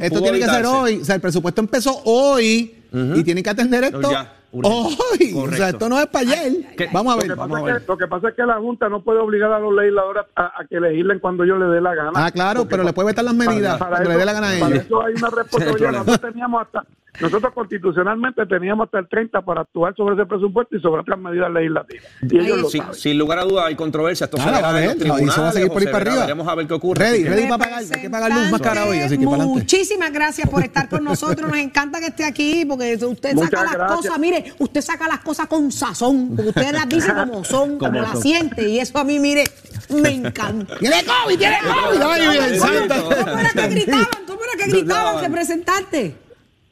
[0.00, 0.98] esto, tiene que ser hoy.
[1.00, 4.41] O sea, el presupuesto empezó hoy y tienen que atender esto Ya.
[4.52, 5.32] Hoy.
[5.34, 6.52] O sea, esto no es para ayer.
[6.76, 6.88] ¿Qué?
[6.92, 7.76] Vamos a Lo ver, que, vamos pasa a ver.
[7.76, 10.24] es que, lo que pasa es que la Junta no puede obligar a los legisladores
[10.36, 12.10] a, a que legislen cuando ellos les dé la gana.
[12.14, 14.58] Ah, claro, Porque pero le puede vetar las medidas cuando le dé la gana a
[14.60, 14.84] para ellos.
[14.86, 15.92] eso hay una responsabilidad.
[15.92, 16.84] Nosotros teníamos hasta,
[17.20, 21.50] nosotros constitucionalmente teníamos hasta el 30 para actuar sobre ese presupuesto y sobre otras medidas
[21.52, 22.04] legislativas.
[22.22, 22.96] Y ellos lo Sin, saben.
[22.96, 24.24] sin lugar a dudas hay controversia.
[24.24, 26.04] Esto Claro, se verá a ver, y eso va a seguir por ahí se para
[26.10, 26.20] arriba.
[26.22, 27.10] Veremos a ver qué ocurre.
[27.10, 27.82] Ready, ready para pagar.
[27.94, 29.26] Hay que pagar luz más cara hoy, así que.
[29.26, 31.50] Muchísimas gracias por estar con nosotros.
[31.50, 33.96] Nos encanta que esté aquí porque usted Muchas saca las gracias.
[33.98, 38.00] cosas, mire, usted saca las cosas con sazón, porque usted las dice como son, como,
[38.00, 38.68] las siente.
[38.70, 39.44] Y eso a mí, mire,
[39.90, 40.78] me encanta.
[40.78, 41.38] ¡Tiene COVID!
[41.38, 42.02] ¡Tiene COVID!
[42.02, 43.02] ¡Ay, Virgen ¿Cómo, Santa!
[43.02, 44.06] cómo era que gritaban?
[44.26, 46.16] ¿Cómo era que gritaban, representante?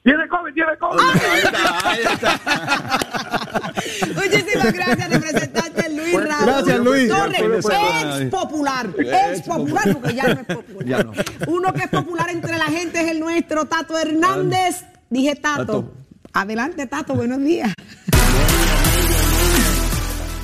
[0.02, 0.98] Tiene COVID, tiene COVID.
[0.98, 2.40] Ahí está, ahí está.
[4.14, 7.08] Muchísimas gracias, representante Luis Raúl gracias, Luis.
[7.08, 10.86] Torres, Bueno, ex popular, ex popular, porque ya no es popular.
[10.86, 11.12] Ya no.
[11.48, 14.84] Uno que es popular entre la gente es el nuestro, Tato Hernández.
[15.10, 15.66] Dije Tato.
[15.66, 15.94] Tato.
[16.32, 17.74] Adelante, Tato, buenos días.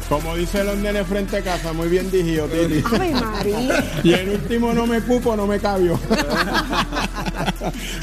[0.09, 2.83] Como dice los nenes frente a casa, muy bien dijido, Titi.
[2.83, 3.85] María.
[4.05, 5.99] Y el último no me cupo, no me cabio.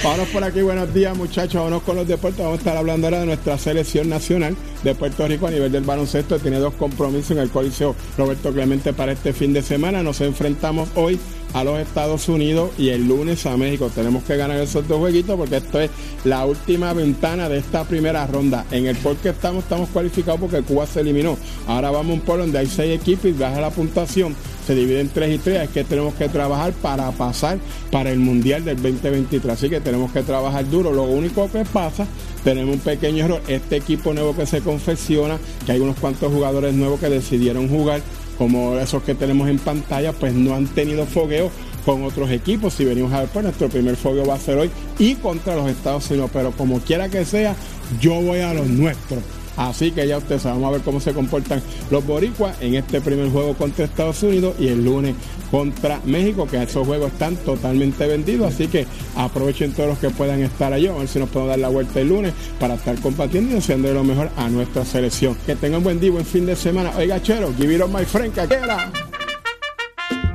[0.03, 2.39] Vámonos por aquí, buenos días muchachos, vámonos con los deportes.
[2.39, 5.83] Vamos a estar hablando ahora de nuestra selección nacional de Puerto Rico a nivel del
[5.83, 6.39] baloncesto.
[6.39, 10.03] Tiene dos compromisos en el Coliseo Roberto Clemente para este fin de semana.
[10.03, 11.19] Nos enfrentamos hoy
[11.53, 13.89] a los Estados Unidos y el lunes a México.
[13.93, 15.89] Tenemos que ganar esos dos jueguitos porque esto es
[16.25, 18.65] la última ventana de esta primera ronda.
[18.71, 21.37] En el por que estamos, estamos cualificados porque Cuba se eliminó.
[21.67, 24.35] Ahora vamos a un por donde hay seis equipos y baja la puntuación.
[24.65, 25.63] Se divide en tres y tres.
[25.63, 27.57] Es que tenemos que trabajar para pasar
[27.91, 29.53] para el Mundial del 2023.
[29.53, 30.91] Así que tenemos que trabajar duro.
[30.91, 32.07] Lo único que pasa,
[32.43, 33.41] tenemos un pequeño error.
[33.47, 38.01] Este equipo nuevo que se confecciona, que hay unos cuantos jugadores nuevos que decidieron jugar
[38.37, 41.51] como esos que tenemos en pantalla, pues no han tenido fogueo
[41.85, 42.73] con otros equipos.
[42.73, 45.69] Si venimos a ver, pues nuestro primer fogueo va a ser hoy y contra los
[45.69, 46.31] Estados Unidos.
[46.33, 47.55] Pero como quiera que sea,
[48.01, 49.23] yo voy a los nuestros.
[49.57, 51.61] Así que ya ustedes vamos a ver cómo se comportan
[51.91, 55.15] los boricuas en este primer juego contra Estados Unidos y el lunes
[55.51, 58.53] contra México, que esos juegos están totalmente vendidos.
[58.53, 60.87] Así que aprovechen todos los que puedan estar allí.
[60.87, 63.93] A ver si nos podemos dar la vuelta el lunes para estar compartiendo y haciendo
[63.93, 65.37] lo mejor a nuestra selección.
[65.45, 66.91] Que tengan buen día, buen fin de semana.
[66.97, 68.91] Oiga, chero, give it on my friend, que quiera.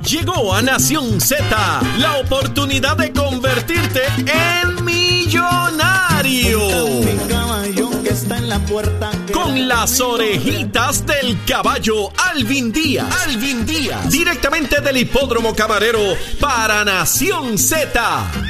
[0.09, 1.45] Llegó a Nación Z
[1.99, 4.85] la oportunidad de convertirte en.
[4.85, 5.08] Mi
[8.69, 9.11] puerta.
[9.33, 13.07] Con las orejitas del caballo Alvin Díaz.
[13.27, 14.11] Alvin Díaz.
[14.11, 16.01] Directamente del hipódromo camarero
[16.41, 18.48] para Nación Z.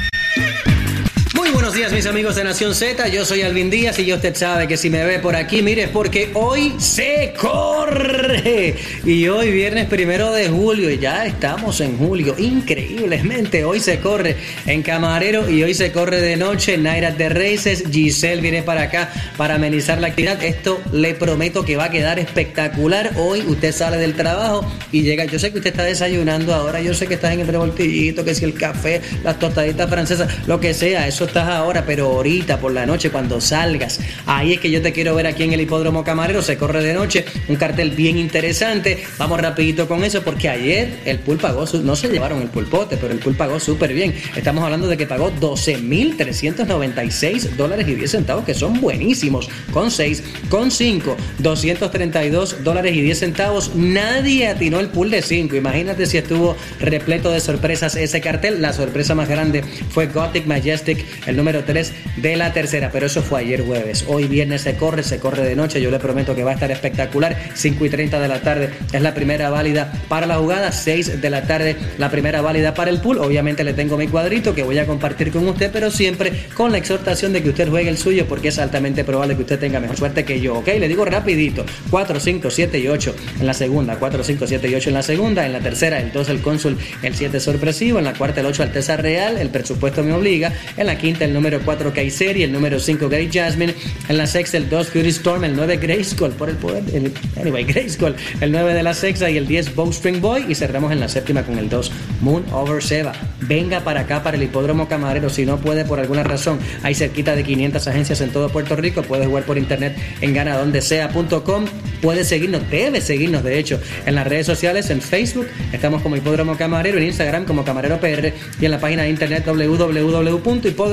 [1.53, 4.77] Buenos días mis amigos de Nación Z, yo soy Alvin Díaz y usted sabe que
[4.77, 8.75] si me ve por aquí, mire, es porque hoy se corre.
[9.03, 14.35] Y hoy viernes primero de julio, ya estamos en julio, increíblemente, hoy se corre
[14.65, 17.83] en Camarero y hoy se corre de noche en Naira de Races.
[17.89, 20.43] Giselle viene para acá para amenizar la actividad.
[20.43, 23.11] Esto le prometo que va a quedar espectacular.
[23.17, 26.93] Hoy usted sale del trabajo y llega, yo sé que usted está desayunando ahora, yo
[26.93, 30.73] sé que estás en el revoltillito, que si el café, las tostaditas francesas, lo que
[30.73, 34.91] sea, eso ahora, pero ahorita por la noche cuando salgas, ahí es que yo te
[34.91, 39.03] quiero ver aquí en el hipódromo camarero, se corre de noche, un cartel bien interesante,
[39.17, 43.13] vamos rapidito con eso porque ayer el pool pagó, no se llevaron el pulpote, pero
[43.13, 48.45] el pool pagó súper bien, estamos hablando de que pagó 12.396 dólares y 10 centavos,
[48.45, 54.87] que son buenísimos, con 6, con 5, 232 dólares y 10 centavos, nadie atinó el
[54.89, 59.63] pool de 5, imagínate si estuvo repleto de sorpresas ese cartel, la sorpresa más grande
[59.89, 64.05] fue Gothic Majestic, el número 3 de la tercera, pero eso fue ayer jueves.
[64.07, 66.71] Hoy viernes se corre, se corre de noche, yo le prometo que va a estar
[66.71, 67.37] espectacular.
[67.53, 71.29] 5 y 30 de la tarde es la primera válida para la jugada, 6 de
[71.29, 73.19] la tarde la primera válida para el pool.
[73.19, 76.77] Obviamente le tengo mi cuadrito que voy a compartir con usted, pero siempre con la
[76.77, 79.97] exhortación de que usted juegue el suyo porque es altamente probable que usted tenga mejor
[79.97, 80.67] suerte que yo, ¿ok?
[80.79, 84.75] Le digo rapidito, 4, 5, 7 y 8 en la segunda, 4, 5, 7 y
[84.75, 88.05] 8 en la segunda, en la tercera el 2 el cónsul, el 7 sorpresivo, en
[88.05, 91.59] la cuarta el 8 Alteza Real, el presupuesto me obliga, en la quinta el número
[91.63, 93.73] 4 Kayseri, el número 5 Gary Jasmine,
[94.07, 97.63] en la sexta el 2 Fury Storm, el 9 Grayskull por el poder, el, anyway,
[97.65, 100.45] Grayskull, el 9 de la sexta y el 10 Bowstring Boy.
[100.47, 101.91] Y cerramos en la séptima con el 2
[102.21, 103.13] Moon Over Seba.
[103.41, 107.35] Venga para acá para el hipódromo camarero, si no puede por alguna razón, hay cerquita
[107.35, 111.65] de 500 agencias en todo Puerto Rico, puede jugar por internet en ganadondesea.com,
[112.01, 116.57] puede seguirnos, debe seguirnos de hecho en las redes sociales, en Facebook, estamos como hipódromo
[116.57, 119.43] camarero, en Instagram como camarero PR y en la página de internet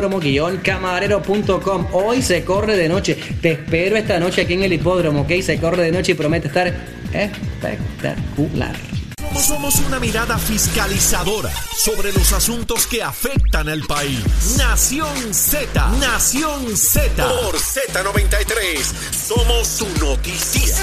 [0.08, 1.86] www.hipódromo-camarero.com.
[1.92, 5.58] Hoy se corre de noche, te espero esta noche aquí en el hipódromo, ok, se
[5.58, 6.72] corre de noche y promete estar
[7.12, 8.76] espectacular.
[9.38, 14.24] Somos una mirada fiscalizadora sobre los asuntos que afectan al país.
[14.56, 17.22] Nación Z, Nación Z.
[17.22, 18.78] Por Z93,
[19.12, 20.74] somos su noticia.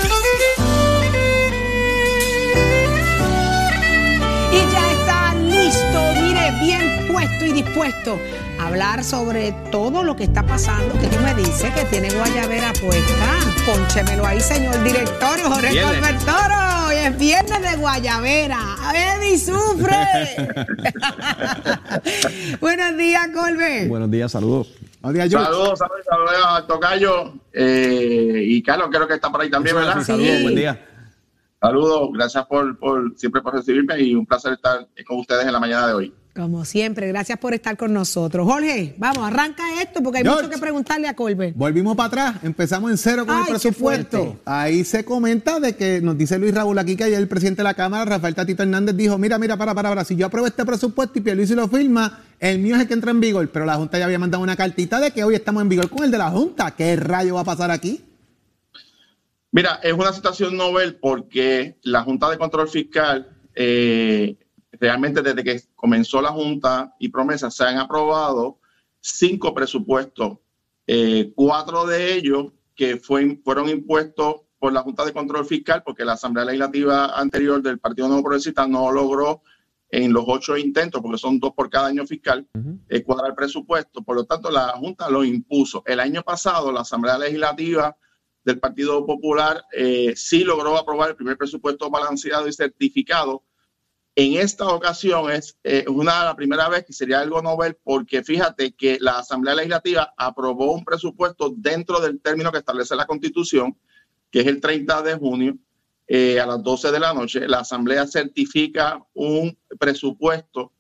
[4.52, 8.20] Y ya está listo, mire, bien puesto y dispuesto
[8.68, 13.40] hablar sobre todo lo que está pasando, que tú me dices que tiene guayabera puesta.
[13.66, 15.82] Pónchemelo ahí, señor director, Jorge
[16.26, 16.88] Toro.
[16.88, 18.60] Hoy es viernes de guayabera.
[18.96, 20.56] Eddie sufre.
[22.62, 23.88] Buenos días, Colbert.
[23.90, 24.74] Buenos días, saludos.
[25.02, 25.46] Buenos días, George.
[25.46, 30.00] Saludos, saludos, saludos a Tocayo eh, y Carlos, creo que está por ahí también, ¿verdad?
[30.00, 30.06] Sí.
[30.06, 30.86] Saludos, buen día.
[31.62, 35.60] Saludos, gracias por, por siempre por recibirme y un placer estar con ustedes en la
[35.60, 36.14] mañana de hoy.
[36.36, 38.48] Como siempre, gracias por estar con nosotros.
[38.48, 40.42] Jorge, vamos, arranca esto porque hay George.
[40.42, 41.56] mucho que preguntarle a Colbert.
[41.56, 44.40] Volvimos para atrás, empezamos en cero con Ay, el presupuesto.
[44.44, 47.66] Ahí se comenta de que nos dice Luis Raúl aquí que ayer el presidente de
[47.66, 50.66] la Cámara, Rafael Tatito Hernández, dijo, mira, mira, para, para, para, si yo apruebo este
[50.66, 53.76] presupuesto y Pierluisi lo firma, el mío es el que entra en vigor, pero la
[53.76, 56.18] Junta ya había mandado una cartita de que hoy estamos en vigor con el de
[56.18, 56.72] la Junta.
[56.72, 58.02] ¿Qué rayo va a pasar aquí?
[59.52, 64.36] Mira, es una situación novel porque la Junta de Control Fiscal, eh,
[64.80, 68.60] realmente desde que comenzó la Junta y promesas, se han aprobado
[69.00, 70.38] cinco presupuestos,
[70.88, 76.06] eh, cuatro de ellos que fue- fueron impuestos por la Junta de Control Fiscal porque
[76.06, 79.42] la Asamblea Legislativa anterior del Partido Nuevo Progresista no logró
[79.90, 82.48] en los ocho intentos, porque son dos por cada año fiscal,
[82.90, 84.02] eh, cuadrar el presupuesto.
[84.02, 85.84] Por lo tanto, la Junta lo impuso.
[85.86, 87.96] El año pasado, la Asamblea Legislativa
[88.44, 93.44] del Partido Popular eh, sí logró aprobar el primer presupuesto balanceado y certificado.
[94.16, 98.74] En esta ocasión es eh, una la primera vez que sería algo novel porque fíjate
[98.74, 103.76] que la Asamblea Legislativa aprobó un presupuesto dentro del término que establece la Constitución,
[104.30, 105.58] que es el 30 de junio
[106.08, 107.48] eh, a las 12 de la noche.
[107.48, 110.74] La Asamblea certifica un presupuesto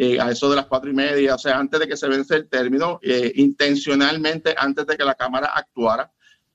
[0.00, 2.36] eh, a eso de las cuatro y media, o sea, antes de que se vence
[2.36, 6.12] el término, eh, intencionalmente antes de que la Cámara actuara.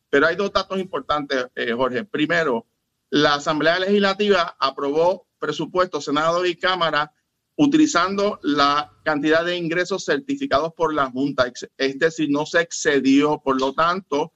[0.10, 2.06] Pero hay dos datos importantes, eh, Jorge.
[2.06, 2.66] Primero,
[3.10, 7.12] la Asamblea Legislativa aprobó presupuesto, Senado y Cámara
[7.58, 13.42] utilizando la cantidad de ingresos certificados por la Junta, es decir, no se excedió.
[13.44, 14.32] Por lo tanto,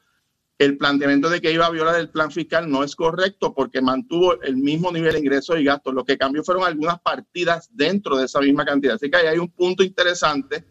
[0.58, 4.42] el planteamiento de que iba a violar el plan fiscal no es correcto porque mantuvo
[4.42, 5.94] el mismo nivel de ingresos y gastos.
[5.94, 8.96] Lo que cambió fueron algunas partidas dentro de esa misma cantidad.
[8.96, 10.66] Así que ahí hay un punto interesante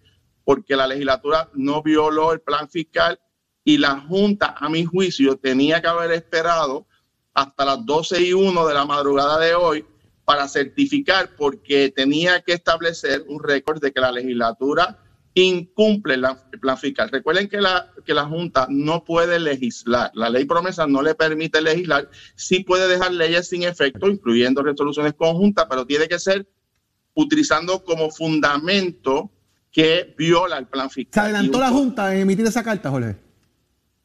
[0.44, 3.18] porque la legislatura no violó el plan fiscal
[3.64, 6.87] y la Junta, a mi juicio, tenía que haber esperado
[7.35, 9.85] hasta las 12 y 1 de la madrugada de hoy
[10.27, 14.99] para certificar porque tenía que establecer un récord de que la legislatura
[15.35, 16.25] incumple el
[16.61, 17.09] plan fiscal.
[17.11, 20.11] Recuerden que la, que la Junta no puede legislar.
[20.15, 22.11] La ley promesa no le permite legislar.
[22.35, 26.49] Sí puede dejar leyes sin efecto, incluyendo resoluciones conjuntas, pero tiene que ser
[27.15, 29.31] utilizando como fundamento
[29.71, 31.12] que viola el plan fiscal.
[31.12, 33.15] Se adelantó la un- Junta en emitir esa carta, Jorge.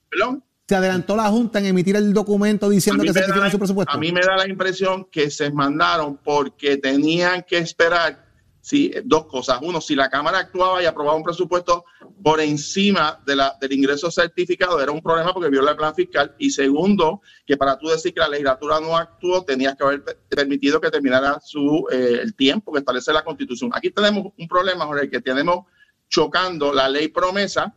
[0.09, 0.43] Perdón.
[0.71, 3.93] Se adelantó la Junta en emitir el documento diciendo que certifican la- su presupuesto.
[3.93, 8.25] A mí me da la impresión que se mandaron porque tenían que esperar
[8.61, 9.59] si, dos cosas.
[9.63, 11.83] Uno, si la Cámara actuaba y aprobaba un presupuesto
[12.23, 16.35] por encima de la, del ingreso certificado, era un problema porque viola el plan fiscal.
[16.39, 20.15] Y segundo, que para tú decir que la legislatura no actuó, tenías que haber pe-
[20.29, 23.71] permitido que terminara su, eh, el tiempo que establece la Constitución.
[23.73, 25.65] Aquí tenemos un problema, Jorge, que tenemos
[26.07, 27.75] chocando la ley promesa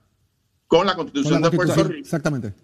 [0.66, 2.04] con la Con Constitución la de Puerto Constitución, Rico.
[2.06, 2.54] Exactamente.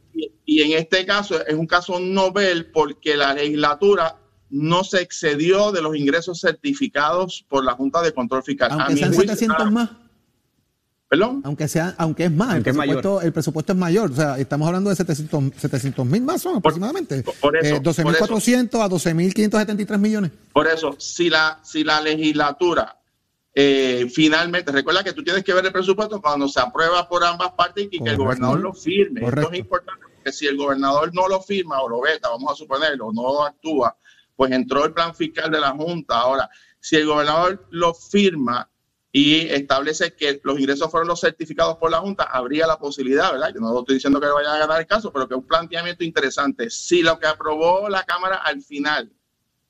[0.50, 4.16] Y, en este caso es un caso novel porque la legislatura
[4.50, 8.72] no se excedió de los ingresos certificados por la Junta de Control Fiscal.
[8.72, 9.90] Aunque sean juicio, 700 ah, más.
[11.08, 11.40] Perdón.
[11.44, 12.96] Aunque, sea, aunque es más, el Aunque es mayor.
[12.96, 14.10] presupuesto, el presupuesto es mayor.
[14.10, 17.22] O sea, estamos hablando de 700 mil más son aproximadamente.
[17.22, 20.32] por eso, Eh, 12.400 a 12.573 millones.
[20.52, 22.96] Por eso, si la, si la legislatura
[23.54, 27.52] eh, finalmente, recuerda que tú tienes que ver el presupuesto cuando se aprueba por ambas
[27.52, 29.20] partes y que el gobernador lo firme.
[29.20, 29.42] Correcto.
[29.42, 32.54] Esto es importante porque si el gobernador no lo firma o lo veta, vamos a
[32.54, 33.96] suponerlo, no actúa,
[34.37, 36.20] pues entró el plan fiscal de la Junta.
[36.20, 38.70] Ahora, si el gobernador lo firma
[39.12, 43.52] y establece que los ingresos fueron los certificados por la Junta, habría la posibilidad, ¿verdad?
[43.54, 46.04] Yo no estoy diciendo que vayan a ganar el caso, pero que es un planteamiento
[46.04, 46.68] interesante.
[46.68, 49.11] Si lo que aprobó la Cámara al final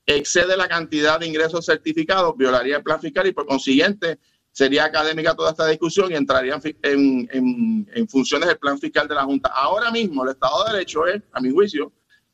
[0.05, 4.19] excede la cantidad de ingresos certificados, violaría el plan fiscal y por consiguiente
[4.53, 9.07] sería académica toda esta discusión y entraría en, en- en- en funciones del plan fiscal
[9.09, 9.51] de la Junta.
[9.55, 11.93] Ahora mismo el Estado de Derecho es, a mi juicio,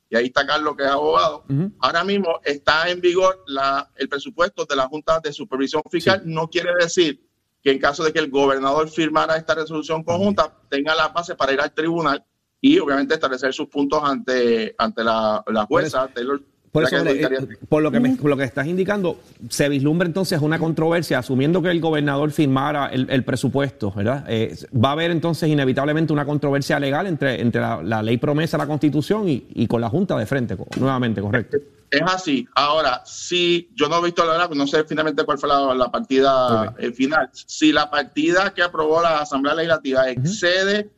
[0.09, 1.43] y ahí está Carlos que es abogado,
[1.79, 6.21] ahora mismo está en vigor la, el presupuesto de la Junta de Supervisión Fiscal.
[6.25, 7.21] No quiere decir
[7.61, 11.51] que en caso de que el gobernador firmara esta resolución conjunta, tenga la base para
[11.53, 12.23] ir al tribunal
[12.61, 16.07] y obviamente establecer sus puntos ante, ante la, la jueza.
[16.13, 16.41] Taylor,
[16.81, 20.07] Por, eso, eh, dedicaría- por lo que me- por lo que estás indicando, se vislumbra
[20.07, 24.25] entonces una controversia, asumiendo que el gobernador firmara el, el presupuesto, ¿verdad?
[24.27, 28.57] Eh, va a haber entonces inevitablemente una controversia legal entre, entre la, la ley promesa,
[28.57, 31.57] la constitución y, y con la Junta de frente, nuevamente, correcto.
[31.89, 32.45] Es así.
[32.53, 35.89] Ahora, si yo no he visto la verdad, no sé finalmente cuál fue la, la
[35.89, 37.29] partida eh, final.
[37.31, 40.89] Si la partida que aprobó la Asamblea Legislativa excede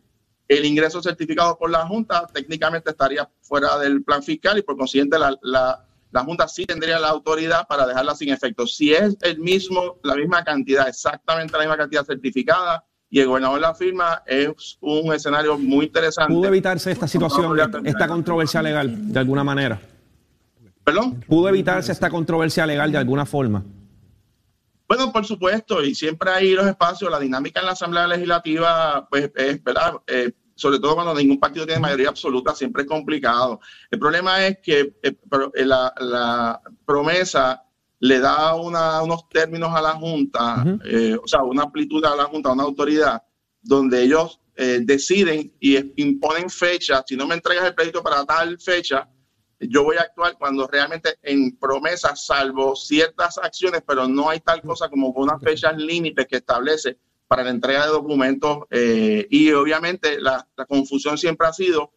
[0.50, 5.18] el ingreso certificado por la Junta, técnicamente estaría fuera del plan fiscal y por consiguiente
[5.18, 8.66] la, la- la Junta sí tendría la autoridad para dejarla sin efecto.
[8.66, 13.60] Si es el mismo, la misma cantidad, exactamente la misma cantidad certificada y el gobernador
[13.62, 16.34] la firma, es un escenario muy interesante.
[16.34, 19.80] ¿Pudo evitarse esta situación, esta controversia legal, de alguna manera?
[20.84, 21.24] ¿Perdón?
[21.28, 23.64] ¿Pudo evitarse esta controversia legal de alguna forma?
[24.88, 29.32] Bueno, por supuesto, y siempre hay los espacios, la dinámica en la Asamblea Legislativa, pues
[29.36, 33.60] es verdad, Eh, sobre todo cuando ningún partido tiene mayoría absoluta, siempre es complicado.
[33.90, 35.16] El problema es que eh,
[35.56, 37.64] eh, la, la promesa
[38.00, 42.26] le da una- unos términos a la Junta, eh, o sea, una amplitud a la
[42.26, 43.22] Junta, una autoridad,
[43.62, 47.04] donde ellos eh, deciden y imponen fechas.
[47.08, 49.08] Si no me entregas el crédito para tal fecha,
[49.62, 54.62] yo voy a actuar cuando realmente en promesa, salvo ciertas acciones, pero no hay tal
[54.62, 56.98] cosa como unas fechas límites que establece
[57.30, 58.66] para la entrega de documentos.
[58.72, 61.94] eh, y obviamente la, confusión siempre ha sido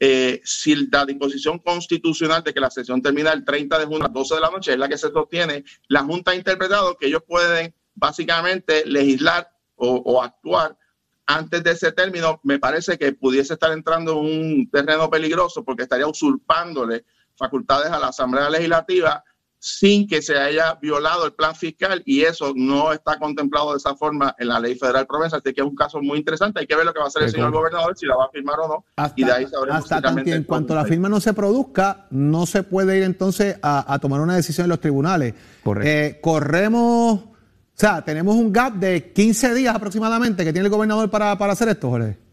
[0.00, 4.08] eh, si la disposición constitucional de que la sesión termina el 30 de junio a
[4.08, 7.08] las 12 de la noche es la que se sostiene, la Junta ha interpretado que
[7.08, 10.78] ellos pueden básicamente legislar o, o actuar
[11.26, 15.82] antes de ese término, me parece que pudiese estar entrando en un terreno peligroso porque
[15.82, 17.04] estaría usurpándole
[17.36, 19.22] facultades a la Asamblea Legislativa
[19.62, 23.94] sin que se haya violado el plan fiscal y eso no está contemplado de esa
[23.94, 26.74] forma en la ley federal promesa, así que es un caso muy interesante, hay que
[26.74, 28.68] ver lo que va a hacer el señor gobernador, si la va a firmar o
[28.68, 31.20] no, y de ahí sabremos hasta si tan realmente que en cuanto la firma no
[31.20, 35.34] se produzca, no se puede ir entonces a, a tomar una decisión en los tribunales.
[35.62, 35.90] Correcto.
[35.90, 37.34] Eh, corremos, o
[37.74, 41.68] sea, tenemos un gap de 15 días aproximadamente que tiene el gobernador para, para hacer
[41.68, 42.29] esto, Jorge.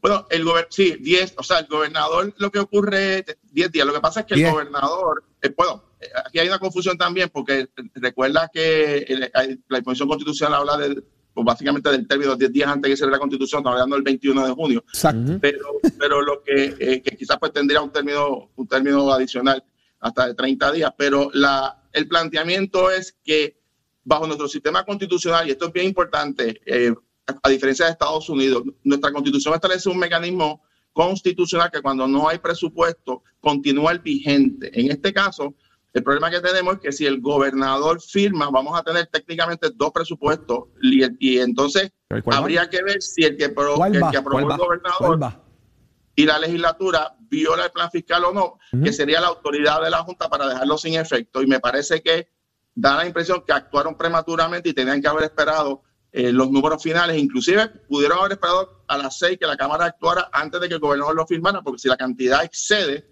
[0.00, 3.86] Bueno, el gober sí, 10, o sea, el gobernador lo que ocurre es 10 días.
[3.86, 4.52] Lo que pasa es que el 10.
[4.52, 9.58] gobernador, eh, bueno, eh, aquí hay una confusión también porque eh, recuerda que el- hay-
[9.68, 11.02] la disposición constitucional habla de,
[11.34, 13.96] pues, básicamente del término 10 días antes de que se dé la constitución, estamos hablando
[13.96, 14.84] del 21 de junio.
[14.88, 15.38] Exacto.
[15.40, 15.66] Pero,
[15.98, 19.62] pero lo que, eh, que quizás pues tendría un término, un término adicional
[20.00, 23.58] hasta de 30 días, pero la, el planteamiento es que
[24.04, 26.94] bajo nuestro sistema constitucional, y esto es bien importante, eh,
[27.42, 30.62] a diferencia de Estados Unidos, nuestra constitución establece un mecanismo
[30.92, 34.70] constitucional que cuando no hay presupuesto continúa el vigente.
[34.78, 35.54] En este caso,
[35.92, 39.90] el problema que tenemos es que si el gobernador firma, vamos a tener técnicamente dos
[39.92, 41.92] presupuestos y, y entonces
[42.26, 45.42] habría que ver si el que, pro, el que aprobó el gobernador
[46.14, 49.98] y la legislatura viola el plan fiscal o no, que sería la autoridad de la
[49.98, 51.42] Junta para dejarlo sin efecto.
[51.42, 52.28] Y me parece que
[52.74, 57.18] da la impresión que actuaron prematuramente y tenían que haber esperado eh, los números finales.
[57.18, 60.80] Inclusive pudieron haber esperado a las seis que la Cámara actuara antes de que el
[60.80, 63.06] gobernador lo firmara, porque si la cantidad excede,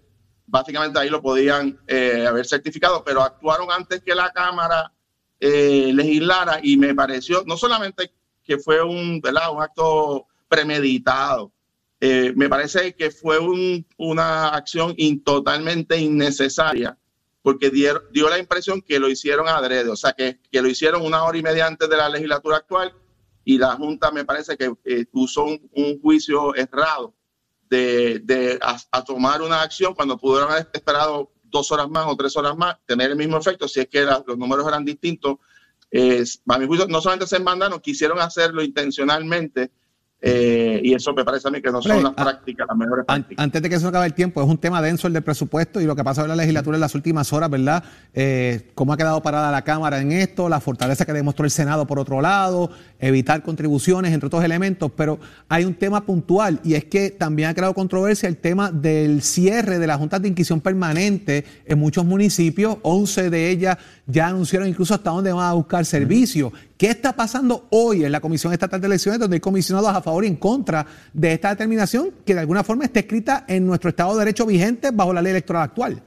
[0.45, 4.91] básicamente ahí lo podían eh, haber certificado, pero actuaron antes que la Cámara
[5.39, 8.11] eh, legislara y me pareció, no solamente
[8.43, 11.51] que fue un, un acto premeditado,
[11.99, 13.39] me parece que fue
[13.97, 14.95] una acción
[15.25, 16.95] totalmente innecesaria
[17.47, 21.05] porque dio, dio la impresión que lo hicieron adrede, o sea, que, que, lo hicieron
[21.05, 22.93] una hora y media antes de la legislatura actual
[23.45, 27.15] y la Junta me parece que eh, usó un, juicio errado
[27.69, 32.35] de, de a, tomar una acción cuando pudieron haber esperado dos horas más o tres
[32.35, 35.37] horas más, tener el mismo efecto, si es que los números eran distintos.
[35.89, 39.71] Eh, a mi juicio, no solamente se mandaron, quisieron hacerlo intencionalmente
[40.19, 43.43] eh, y eso me parece a mí que no son las prácticas, las mejores prácticas.
[43.43, 45.85] Antes de que se acabe el tiempo, es un tema denso el del presupuesto y
[45.85, 47.83] lo que pasa en la legislatura en las últimas horas, ¿verdad?
[48.15, 50.49] Eh, ¿Cómo ha quedado parada la Cámara en esto?
[50.49, 55.19] La fortaleza que demostró el Senado por otro lado, evitar contribuciones, entre otros elementos, pero
[55.49, 59.77] hay un tema puntual y es que también ha creado controversia el tema del cierre
[59.77, 64.93] de la Junta de Inquisición Permanente en muchos municipios, 11 de ellas ya anunciaron incluso
[64.93, 66.51] hasta dónde van a buscar servicio.
[66.77, 70.23] ¿Qué está pasando hoy en la Comisión Estatal de Elecciones, donde hay comisionados a favor
[70.23, 74.13] y en contra de esta determinación que de alguna forma está escrita en nuestro Estado
[74.13, 76.01] de Derecho vigente bajo la ley electoral actual?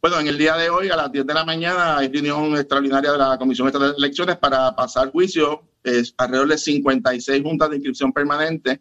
[0.00, 3.10] Bueno, en el día de hoy, a las 10 de la mañana, hay reunión extraordinaria
[3.10, 5.62] de la Comisión de Elecciones para pasar juicio
[6.16, 8.80] alrededor de 56 juntas de inscripción permanente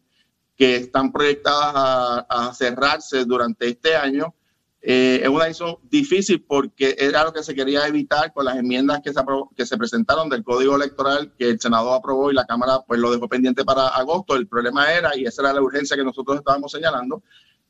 [0.55, 4.35] que están proyectadas a, a cerrarse durante este año
[4.87, 9.01] eh, es una decisión difícil porque era lo que se quería evitar con las enmiendas
[9.03, 9.19] que se,
[9.55, 13.11] que se presentaron del Código Electoral que el Senado aprobó y la Cámara pues lo
[13.11, 14.35] dejó pendiente para agosto.
[14.35, 17.23] El problema era, y esa era la urgencia que nosotros estábamos señalando,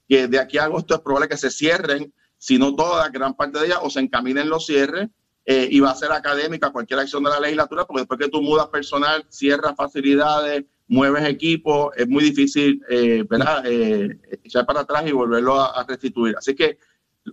[0.10, 3.60] que de aquí a agosto es probable que se cierren, si no toda, gran parte
[3.60, 5.08] de ellas, o se encaminen los cierres
[5.46, 8.42] eh, y va a ser académica cualquier acción de la legislatura, porque después que tú
[8.42, 13.64] mudas personal, cierras facilidades, mueves equipos, es muy difícil, eh, ¿verdad?,
[14.44, 16.36] echar para atrás y volverlo a restituir.
[16.38, 16.78] Así que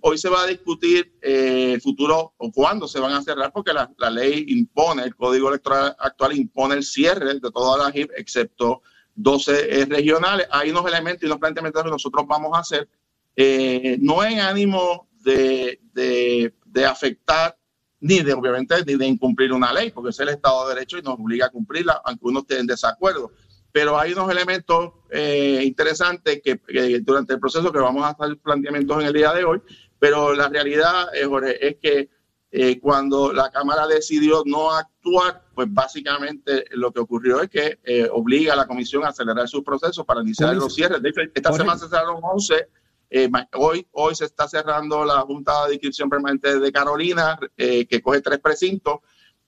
[0.01, 3.73] Hoy se va a discutir eh, el futuro o cuándo se van a cerrar, porque
[3.73, 8.83] la, ley impone, el código electoral actual impone el cierre de todas las HIP, excepto
[9.15, 10.47] 12 eh, regionales.
[10.51, 12.89] Hay unos elementos y unos planteamientos que nosotros vamos a hacer,
[13.37, 17.57] eh, no en ánimo de, de, afectar
[18.01, 21.03] ni de, obviamente, ni de incumplir una ley, porque es el Estado de Derecho y
[21.03, 23.31] nos obliga a cumplirla, aunque uno esté en desacuerdo
[23.73, 26.61] pero hay unos elementos eh, interesantes que,
[27.01, 29.61] durante el proceso que vamos a hacer planteamientos en el día de hoy,
[29.99, 32.11] pero la realidad, eh, Jorge, es que
[32.51, 37.79] eh, cuando la Cámara decidió no actuar, pues básicamente lo que ocurrió es que
[38.13, 41.01] obliga a la Comisión a acelerar sus procesos para iniciar los cierres.
[41.35, 42.69] esta semana se cerraron 11.
[43.55, 48.39] hoy, hoy se está cerrando la Junta de Inscripción Permanente de Carolina, que coge tres
[48.39, 48.97] precintos,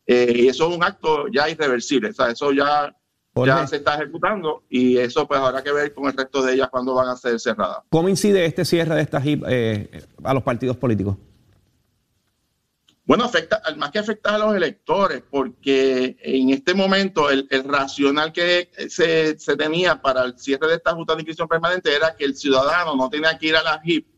[0.07, 2.09] y eso es un acto ya irreversible.
[2.09, 2.95] O sea, eso ya
[3.45, 6.68] ya se está ejecutando y eso pues habrá que ver con el resto de ellas
[6.70, 7.78] cuando van a ser cerradas.
[7.91, 11.16] ¿Cómo incide este cierre de estas HIP eh, a los partidos políticos?
[13.07, 18.70] Bueno, afecta, más que afecta a los electores, porque en este momento el, racional que
[18.89, 22.35] se, se, tenía para el cierre de esta Junta de Inscripción Permanente era que el
[22.35, 24.14] ciudadano no tenía que ir a la HIP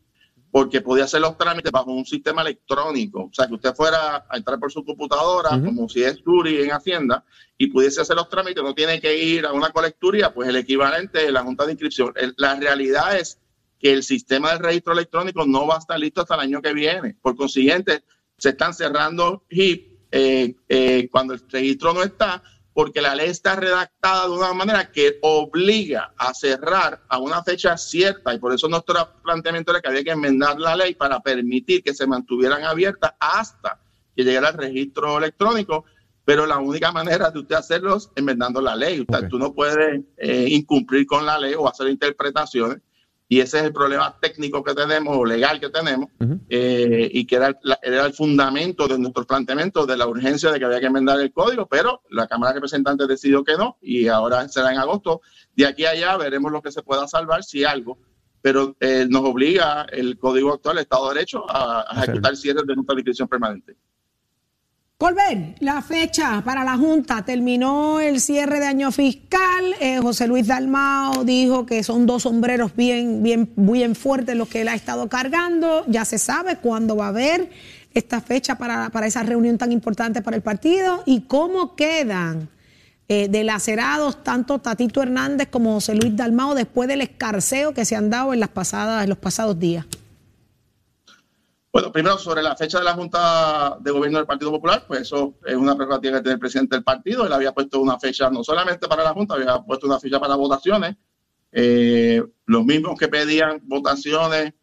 [0.51, 3.25] porque podía hacer los trámites bajo un sistema electrónico.
[3.25, 6.71] O sea, que usted fuera a entrar por su computadora, como si es Suri en
[6.71, 7.23] Hacienda,
[7.57, 11.19] y pudiese hacer los trámites, no tiene que ir a una colecturía, pues el equivalente
[11.19, 12.13] de la Junta de Inscripción.
[12.37, 13.39] La realidad es
[13.79, 16.73] que el sistema de registro electrónico no va a estar listo hasta el año que
[16.73, 17.15] viene.
[17.21, 18.03] Por consiguiente,
[18.37, 22.41] se están cerrando HIP eh, eh, cuando el registro no está,
[22.77, 27.75] porque la ley está redactada de una manera que obliga a cerrar a una fecha
[27.75, 31.81] cierta y por eso nuestro planteamiento era que había que enmendar la ley para permitir
[31.81, 33.79] que se mantuvieran abiertas hasta
[34.15, 35.85] que llegara el registro electrónico,
[36.23, 39.01] pero la única manera de usted hacerlo es enmendando la ley.
[39.01, 42.77] Usted, Tú no puedes eh, incumplir con la ley o hacer interpretaciones
[43.29, 46.09] y ese es el problema técnico que tenemos o legal que tenemos
[46.49, 50.79] eh, y que era, el fundamento de nuestros planteamientos de la urgencia de que había
[50.79, 54.71] que enmendar el código, pero la Cámara de Representantes decidió que no y ahora será
[54.71, 55.21] en agosto.
[55.55, 57.97] De aquí a allá veremos lo que se pueda salvar, si algo,
[58.41, 62.75] pero eh, nos obliga el código actual, el Estado de Derecho, a, ejecutar cierres de
[62.75, 63.75] nuestra inscripción permanente.
[64.99, 69.75] Colbert, la fecha para la Junta terminó el cierre de año fiscal.
[69.79, 74.61] Eh, José Luis Dalmao dijo que son dos sombreros bien, bien, bien fuertes los que
[74.61, 75.85] él ha estado cargando.
[75.87, 77.51] Ya se sabe cuándo va a haber
[77.93, 82.49] esta fecha para, para esa reunión tan importante para el partido y cómo quedan
[83.07, 88.09] eh, delacerados tanto Tatito Hernández como José Luis Dalmao después del escarceo que se han
[88.09, 89.85] dado en las pasadas, en los pasados días.
[91.71, 95.35] Bueno, primero sobre la fecha de la Junta de Gobierno del Partido Popular, pues eso
[95.45, 97.25] es una prerrogativa que tiene el presidente del partido.
[97.25, 100.35] Él había puesto una fecha no solamente para la Junta, había puesto una fecha para
[100.35, 100.95] votaciones.
[101.51, 104.53] Eh, los mismos que pedían votaciones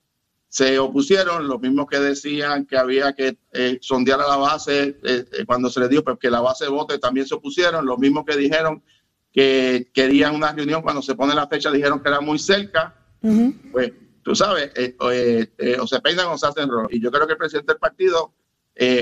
[0.54, 5.24] se opusieron, los mismos que decían que había que eh, sondear a la base eh,
[5.32, 8.24] eh, cuando se les dijo pues, que la base vote también se opusieron, los mismos
[8.24, 8.80] que dijeron
[9.32, 12.94] que querían una reunión cuando se pone la fecha dijeron que era muy cerca,
[13.72, 13.90] pues
[14.24, 16.48] tú sabes, eh, eh, eh, o se peinan o se.
[16.90, 18.32] Y yo creo que el presidente del partido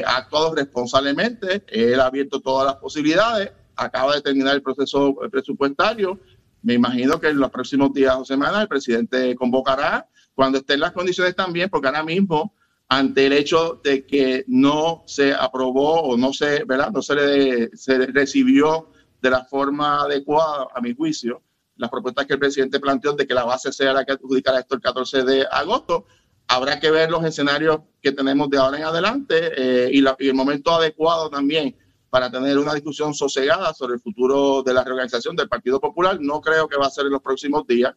[0.05, 6.19] ha actuado responsablemente, él ha abierto todas las posibilidades, acaba de terminar el proceso presupuestario.
[6.61, 10.93] Me imagino que en los próximos días o semanas el presidente convocará cuando estén las
[10.93, 12.55] condiciones también, porque ahora mismo,
[12.89, 16.91] ante el hecho de que no se aprobó o no se, ¿verdad?
[16.91, 18.91] No se le se recibió
[19.23, 21.43] de la forma adecuada, a mi juicio,
[21.77, 24.75] las propuestas que el presidente planteó de que la base sea la que adjudicará esto
[24.75, 26.07] el 14 de agosto.
[26.49, 30.29] Habrá que ver los escenarios que tenemos de ahora en adelante eh, y, la, y,
[30.29, 31.77] el momento adecuado también
[32.11, 36.19] para tener una discusión sosegada sobre el futuro de la reorganización del Partido Popular.
[36.21, 37.95] No creo que va a ser en los próximos días.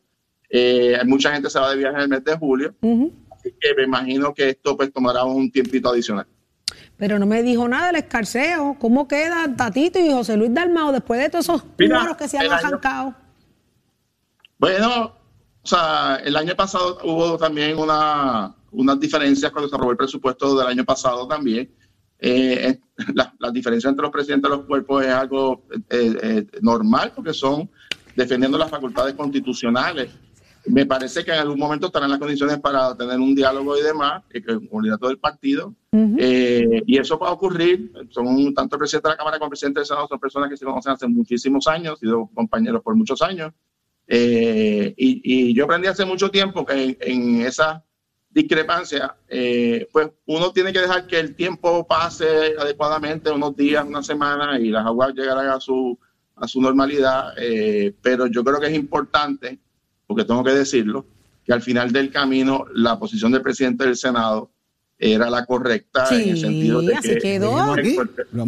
[0.50, 3.12] Eh, mucha gente se va de viaje en el mes de julio, uh -huh.
[3.32, 6.28] así que me imagino que esto pues tomará un tiempito adicional.
[6.98, 8.78] Pero no me dijo nada del escarceo.
[8.80, 12.50] ¿Cómo queda Tatito y José Luis Dalmao después de todos esos números que se han
[12.50, 13.16] arrancado?
[14.66, 15.14] Bueno,
[15.62, 20.58] o sea, el año pasado hubo también una, unas diferencias cuando se aprobó el presupuesto
[20.58, 21.70] del año pasado también.
[22.18, 22.80] Eh,
[23.14, 27.32] las la diferencias entre los presidentes de los cuerpos es algo eh, eh, normal porque
[27.32, 27.70] son
[28.16, 30.10] defendiendo las facultades constitucionales.
[30.66, 34.24] Me parece que en algún momento estarán las condiciones para tener un diálogo y demás
[34.68, 35.76] con el liderato del partido.
[35.92, 36.84] Uh -huh.
[36.88, 37.92] y eso va a ocurrir.
[38.10, 40.58] Son tanto el presidente de la Cámara como el presidente del Senado, son personas que
[40.58, 43.54] se conocen hace muchísimos años, han sido compañeros por muchos años.
[44.08, 47.84] Eh, y, yo aprendí hace mucho tiempo que en, en esa
[48.36, 54.04] discrepancia, eh, pues uno tiene que dejar que el tiempo pase adecuadamente, unos días, una
[54.04, 55.98] semana, y las aguas llegarán a su,
[56.36, 57.34] a su normalidad.
[57.38, 59.58] Eh, pero yo creo que es importante,
[60.06, 61.06] porque tengo que decirlo,
[61.46, 64.52] que al final del camino la posición del presidente del Senado
[64.98, 67.74] era la correcta sí, en el sentido de así que quedó.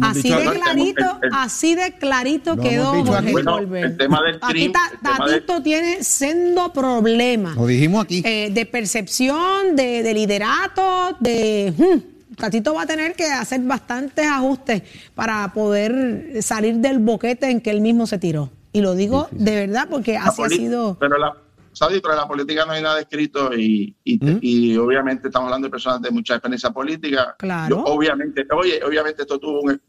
[0.00, 3.58] Así de clarito, el, así de clarito quedó Jorge bueno.
[3.58, 5.62] El tema del Aquí ta, Tatito del...
[5.62, 7.56] tiene sendo problemas.
[7.56, 8.22] Lo dijimos aquí.
[8.24, 11.74] Eh, de percepción, de, de liderato, de.
[11.76, 14.82] Hmm, Tatito va a tener que hacer bastantes ajustes
[15.14, 18.50] para poder salir del boquete en que él mismo se tiró.
[18.72, 20.96] Y lo digo de verdad porque así ha sido.
[21.00, 21.36] Pero la,
[21.78, 24.38] Saudi, pero en la política no hay nada escrito y, y, ¿Mm?
[24.42, 27.36] y, obviamente estamos hablando de personas de mucha experiencia política.
[27.38, 27.76] Claro.
[27.76, 29.80] Yo, obviamente, oye, obviamente esto tuvo un,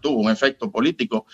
[0.00, 1.26] tuvo un efecto político,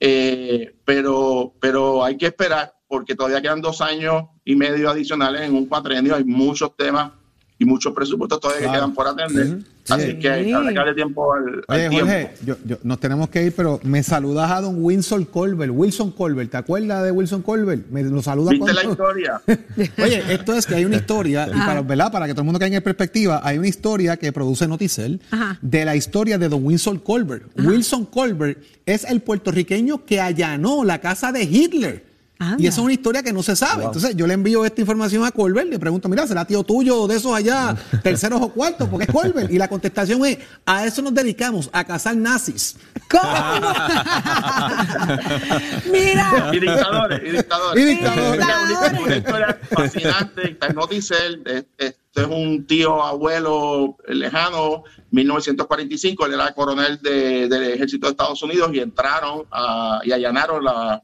[0.00, 5.54] eh, pero, pero hay que esperar porque todavía quedan dos años y medio adicionales en
[5.54, 7.12] un cuatrenio, hay muchos temas
[7.56, 8.72] y muchos presupuestos todavía claro.
[8.72, 9.58] que quedan por atender.
[9.88, 10.18] Así sí.
[10.18, 12.44] que hay que darle tiempo al, Oye, al Jorge, tiempo.
[12.46, 15.70] yo, yo, nos tenemos que ir, pero me saludas a don Wilson Colbert.
[15.74, 17.86] Wilson Colbert, ¿te acuerdas de Wilson Colbert?
[17.90, 18.92] Me lo saluda ¿Viste con la todo.
[18.92, 19.40] historia?
[20.02, 22.10] Oye, esto es que hay una historia, y para, ¿verdad?
[22.10, 25.58] para que todo el mundo caiga en perspectiva, hay una historia que produce Noticel Ajá.
[25.60, 27.44] de la historia de don Wilson Colbert.
[27.56, 27.68] Ajá.
[27.68, 32.13] Wilson Colbert es el puertorriqueño que allanó la casa de Hitler.
[32.52, 32.62] Anda.
[32.62, 33.82] Y esa es una historia que no se sabe.
[33.82, 33.86] Wow.
[33.86, 37.16] Entonces yo le envío esta información a Colbert, le pregunto, mira, ¿será tío tuyo de
[37.16, 38.88] esos allá, terceros o cuartos?
[38.88, 39.50] Porque es Colbert.
[39.50, 42.76] Y la contestación es, a eso nos dedicamos, a cazar nazis.
[43.10, 43.22] ¿Cómo?
[45.92, 46.50] Mira.
[46.52, 47.82] Y dictadores, y dictadores.
[47.82, 48.46] Y dictadores.
[48.70, 56.34] Es una, historia fascinante, está en Noticel, este es un tío abuelo lejano, 1945, él
[56.34, 61.02] era coronel de, del ejército de Estados Unidos y entraron a, y allanaron la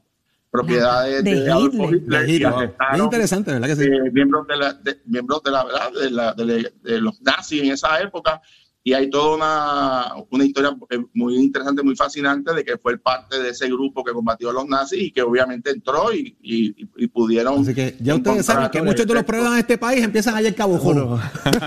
[0.51, 2.29] propiedades de, de, Adolfo Hitler.
[2.29, 3.83] Y Es interesante, ¿verdad que sí?
[3.83, 7.63] eh, miembros de la, de, miembros de la verdad de, la, de, de, los nazis
[7.63, 8.41] en esa época
[8.83, 13.39] y hay toda una, una historia eh, muy interesante, muy fascinante de que fue parte
[13.39, 17.07] de ese grupo que combatió a los nazis y que obviamente entró y, y, y
[17.07, 17.61] pudieron.
[17.61, 20.47] Así que ya ustedes saben que muchos de los problemas en este país empiezan allá
[20.47, 20.79] en Cabo.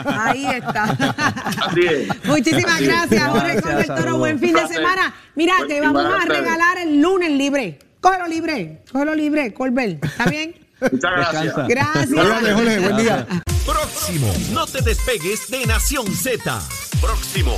[0.05, 0.85] Ahí está.
[1.69, 2.09] Así es.
[2.25, 2.89] Muchísimas Así es.
[2.89, 3.99] gracias, Jorge Gracias, Colbert Toro.
[4.01, 4.19] saludos.
[4.19, 5.15] Buen fin de semana.
[5.37, 7.79] Mira, Buen te vamos a regalar el lunes libre.
[8.05, 10.05] Cógelo libre, cógelo libre, Colbert.
[10.05, 10.55] ¿Está bien?
[10.93, 11.69] Muchas gracias.
[11.69, 12.07] Gracias.
[12.09, 13.27] Cuídate, Jorge, buen día.
[13.65, 14.31] Próximo.
[14.53, 16.61] No te despegues de Nación Z.
[17.01, 17.57] Próximo.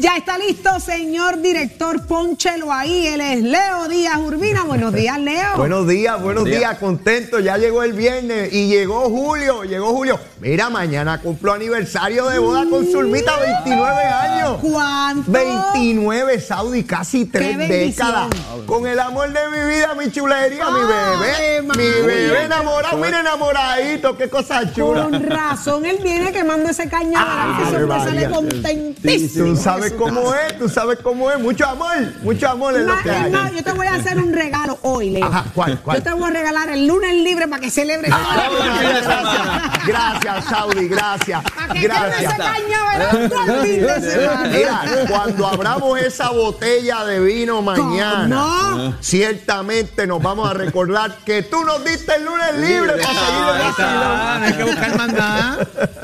[0.00, 3.08] Ya está listo, señor director, pónchelo ahí.
[3.08, 4.62] Él es Leo Díaz Urbina.
[4.62, 5.56] Buenos días, Leo.
[5.56, 7.40] Buenos días, buenos días, contento.
[7.40, 10.20] Ya llegó el viernes y llegó Julio, llegó Julio.
[10.40, 14.58] Mira, mañana cumplo aniversario de boda con Zulmita, 29 años.
[14.62, 15.32] ¿Cuánto?
[15.32, 18.28] 29, Saudi, casi tres décadas.
[18.66, 21.62] Con el amor de mi vida, mi chulería, mi bebé.
[21.62, 25.02] Mi bebé enamorado, mira enamoradito, qué cosa chula.
[25.02, 29.46] Con razón, él viene quemando ese que Ave siempre sale contentísimo.
[29.46, 31.38] Tú sabes cómo es, tú sabes cómo es.
[31.38, 33.30] Mucho amor, mucho amor es lo Ma- que es hay.
[33.30, 35.24] más, yo te voy a hacer un regalo hoy, Leo.
[35.26, 35.98] Ajá, ¿cuál, cuál?
[35.98, 38.12] Yo te voy a regalar el lunes libre para que celebres.
[38.12, 41.42] Ave María, gracias, gracias, Saudi, gracias.
[41.42, 42.32] Para que Gracias.
[42.32, 44.48] ese cañaveral todo el fin de semana.
[44.48, 48.36] Mira, cuando abramos esa botella de vino mañana,
[48.70, 48.94] ¿Cómo?
[49.00, 53.88] ciertamente nos vamos a recordar que tú nos diste el lunes libre para seguir el
[53.88, 55.58] no hay que buscar nada.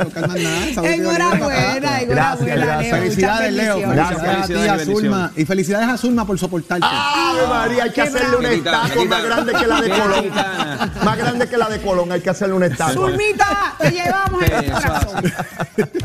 [0.05, 3.53] Buscar última Enhorabuena, enhorabuena, gracias.
[3.53, 3.74] Leo.
[3.77, 3.89] Leo.
[3.89, 4.47] bendiciones.
[4.47, 5.33] Felicidades a ti, a Zulma.
[5.37, 6.87] Y felicidades a Zulma por soportarte.
[6.89, 10.25] Ave María, hay que Qué hacerle una estatua más grande que la de Colón.
[11.05, 12.95] Más grande que la de Colón, hay que hacerle una estatua.
[13.09, 15.33] Zulmita, te llevamos en el corazón.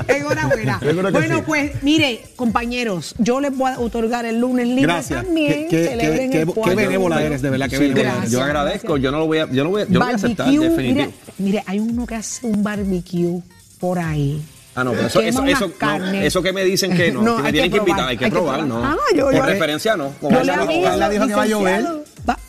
[0.08, 0.80] Enhorabuena.
[1.12, 1.44] Bueno, sí.
[1.46, 5.24] pues mire, compañeros, yo les voy a otorgar el lunes libre Gracias.
[5.24, 5.68] también.
[5.70, 8.32] Qué- benévola eres, de verdad, qué benévola Gracias.
[8.32, 10.46] Yo agradezco, yo no lo voy a, yo lo voy a, yo voy a aceptar,
[10.48, 11.06] Barbecue, definitivo.
[11.06, 13.42] mire, mire, hay uno que hace un barbecue
[13.80, 14.42] por ahí.
[14.80, 16.26] Ah, no, pero eso, eso, eso, no, carnes.
[16.26, 18.10] eso que me dicen que no, No, que me hay tienen que que invitar, probar,
[18.12, 18.84] hay que hay que probar, probar.
[18.84, 18.86] no.
[18.86, 20.06] Ah, yo- Por yo- referencia, no.
[20.22, 21.86] Aviso, Carla dijo que va a llover.
[22.30, 22.40] Va-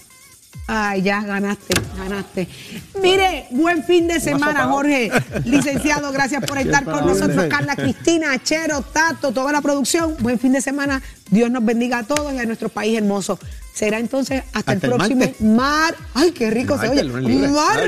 [0.72, 2.46] Ay, ya ganaste, ganaste.
[3.02, 5.10] Mire, buen fin de semana, Jorge.
[5.44, 7.46] Licenciado, gracias por estar con nosotros.
[7.50, 10.14] Carla Cristina, Chero, Tato, toda la producción.
[10.20, 11.02] Buen fin de semana.
[11.28, 13.36] Dios nos bendiga a todos y a nuestro país hermoso.
[13.74, 15.24] Será entonces hasta, Hasta el el próximo
[15.56, 15.94] mar.
[16.14, 17.02] Ay, qué rico se oye.
[17.48, 17.80] Mar.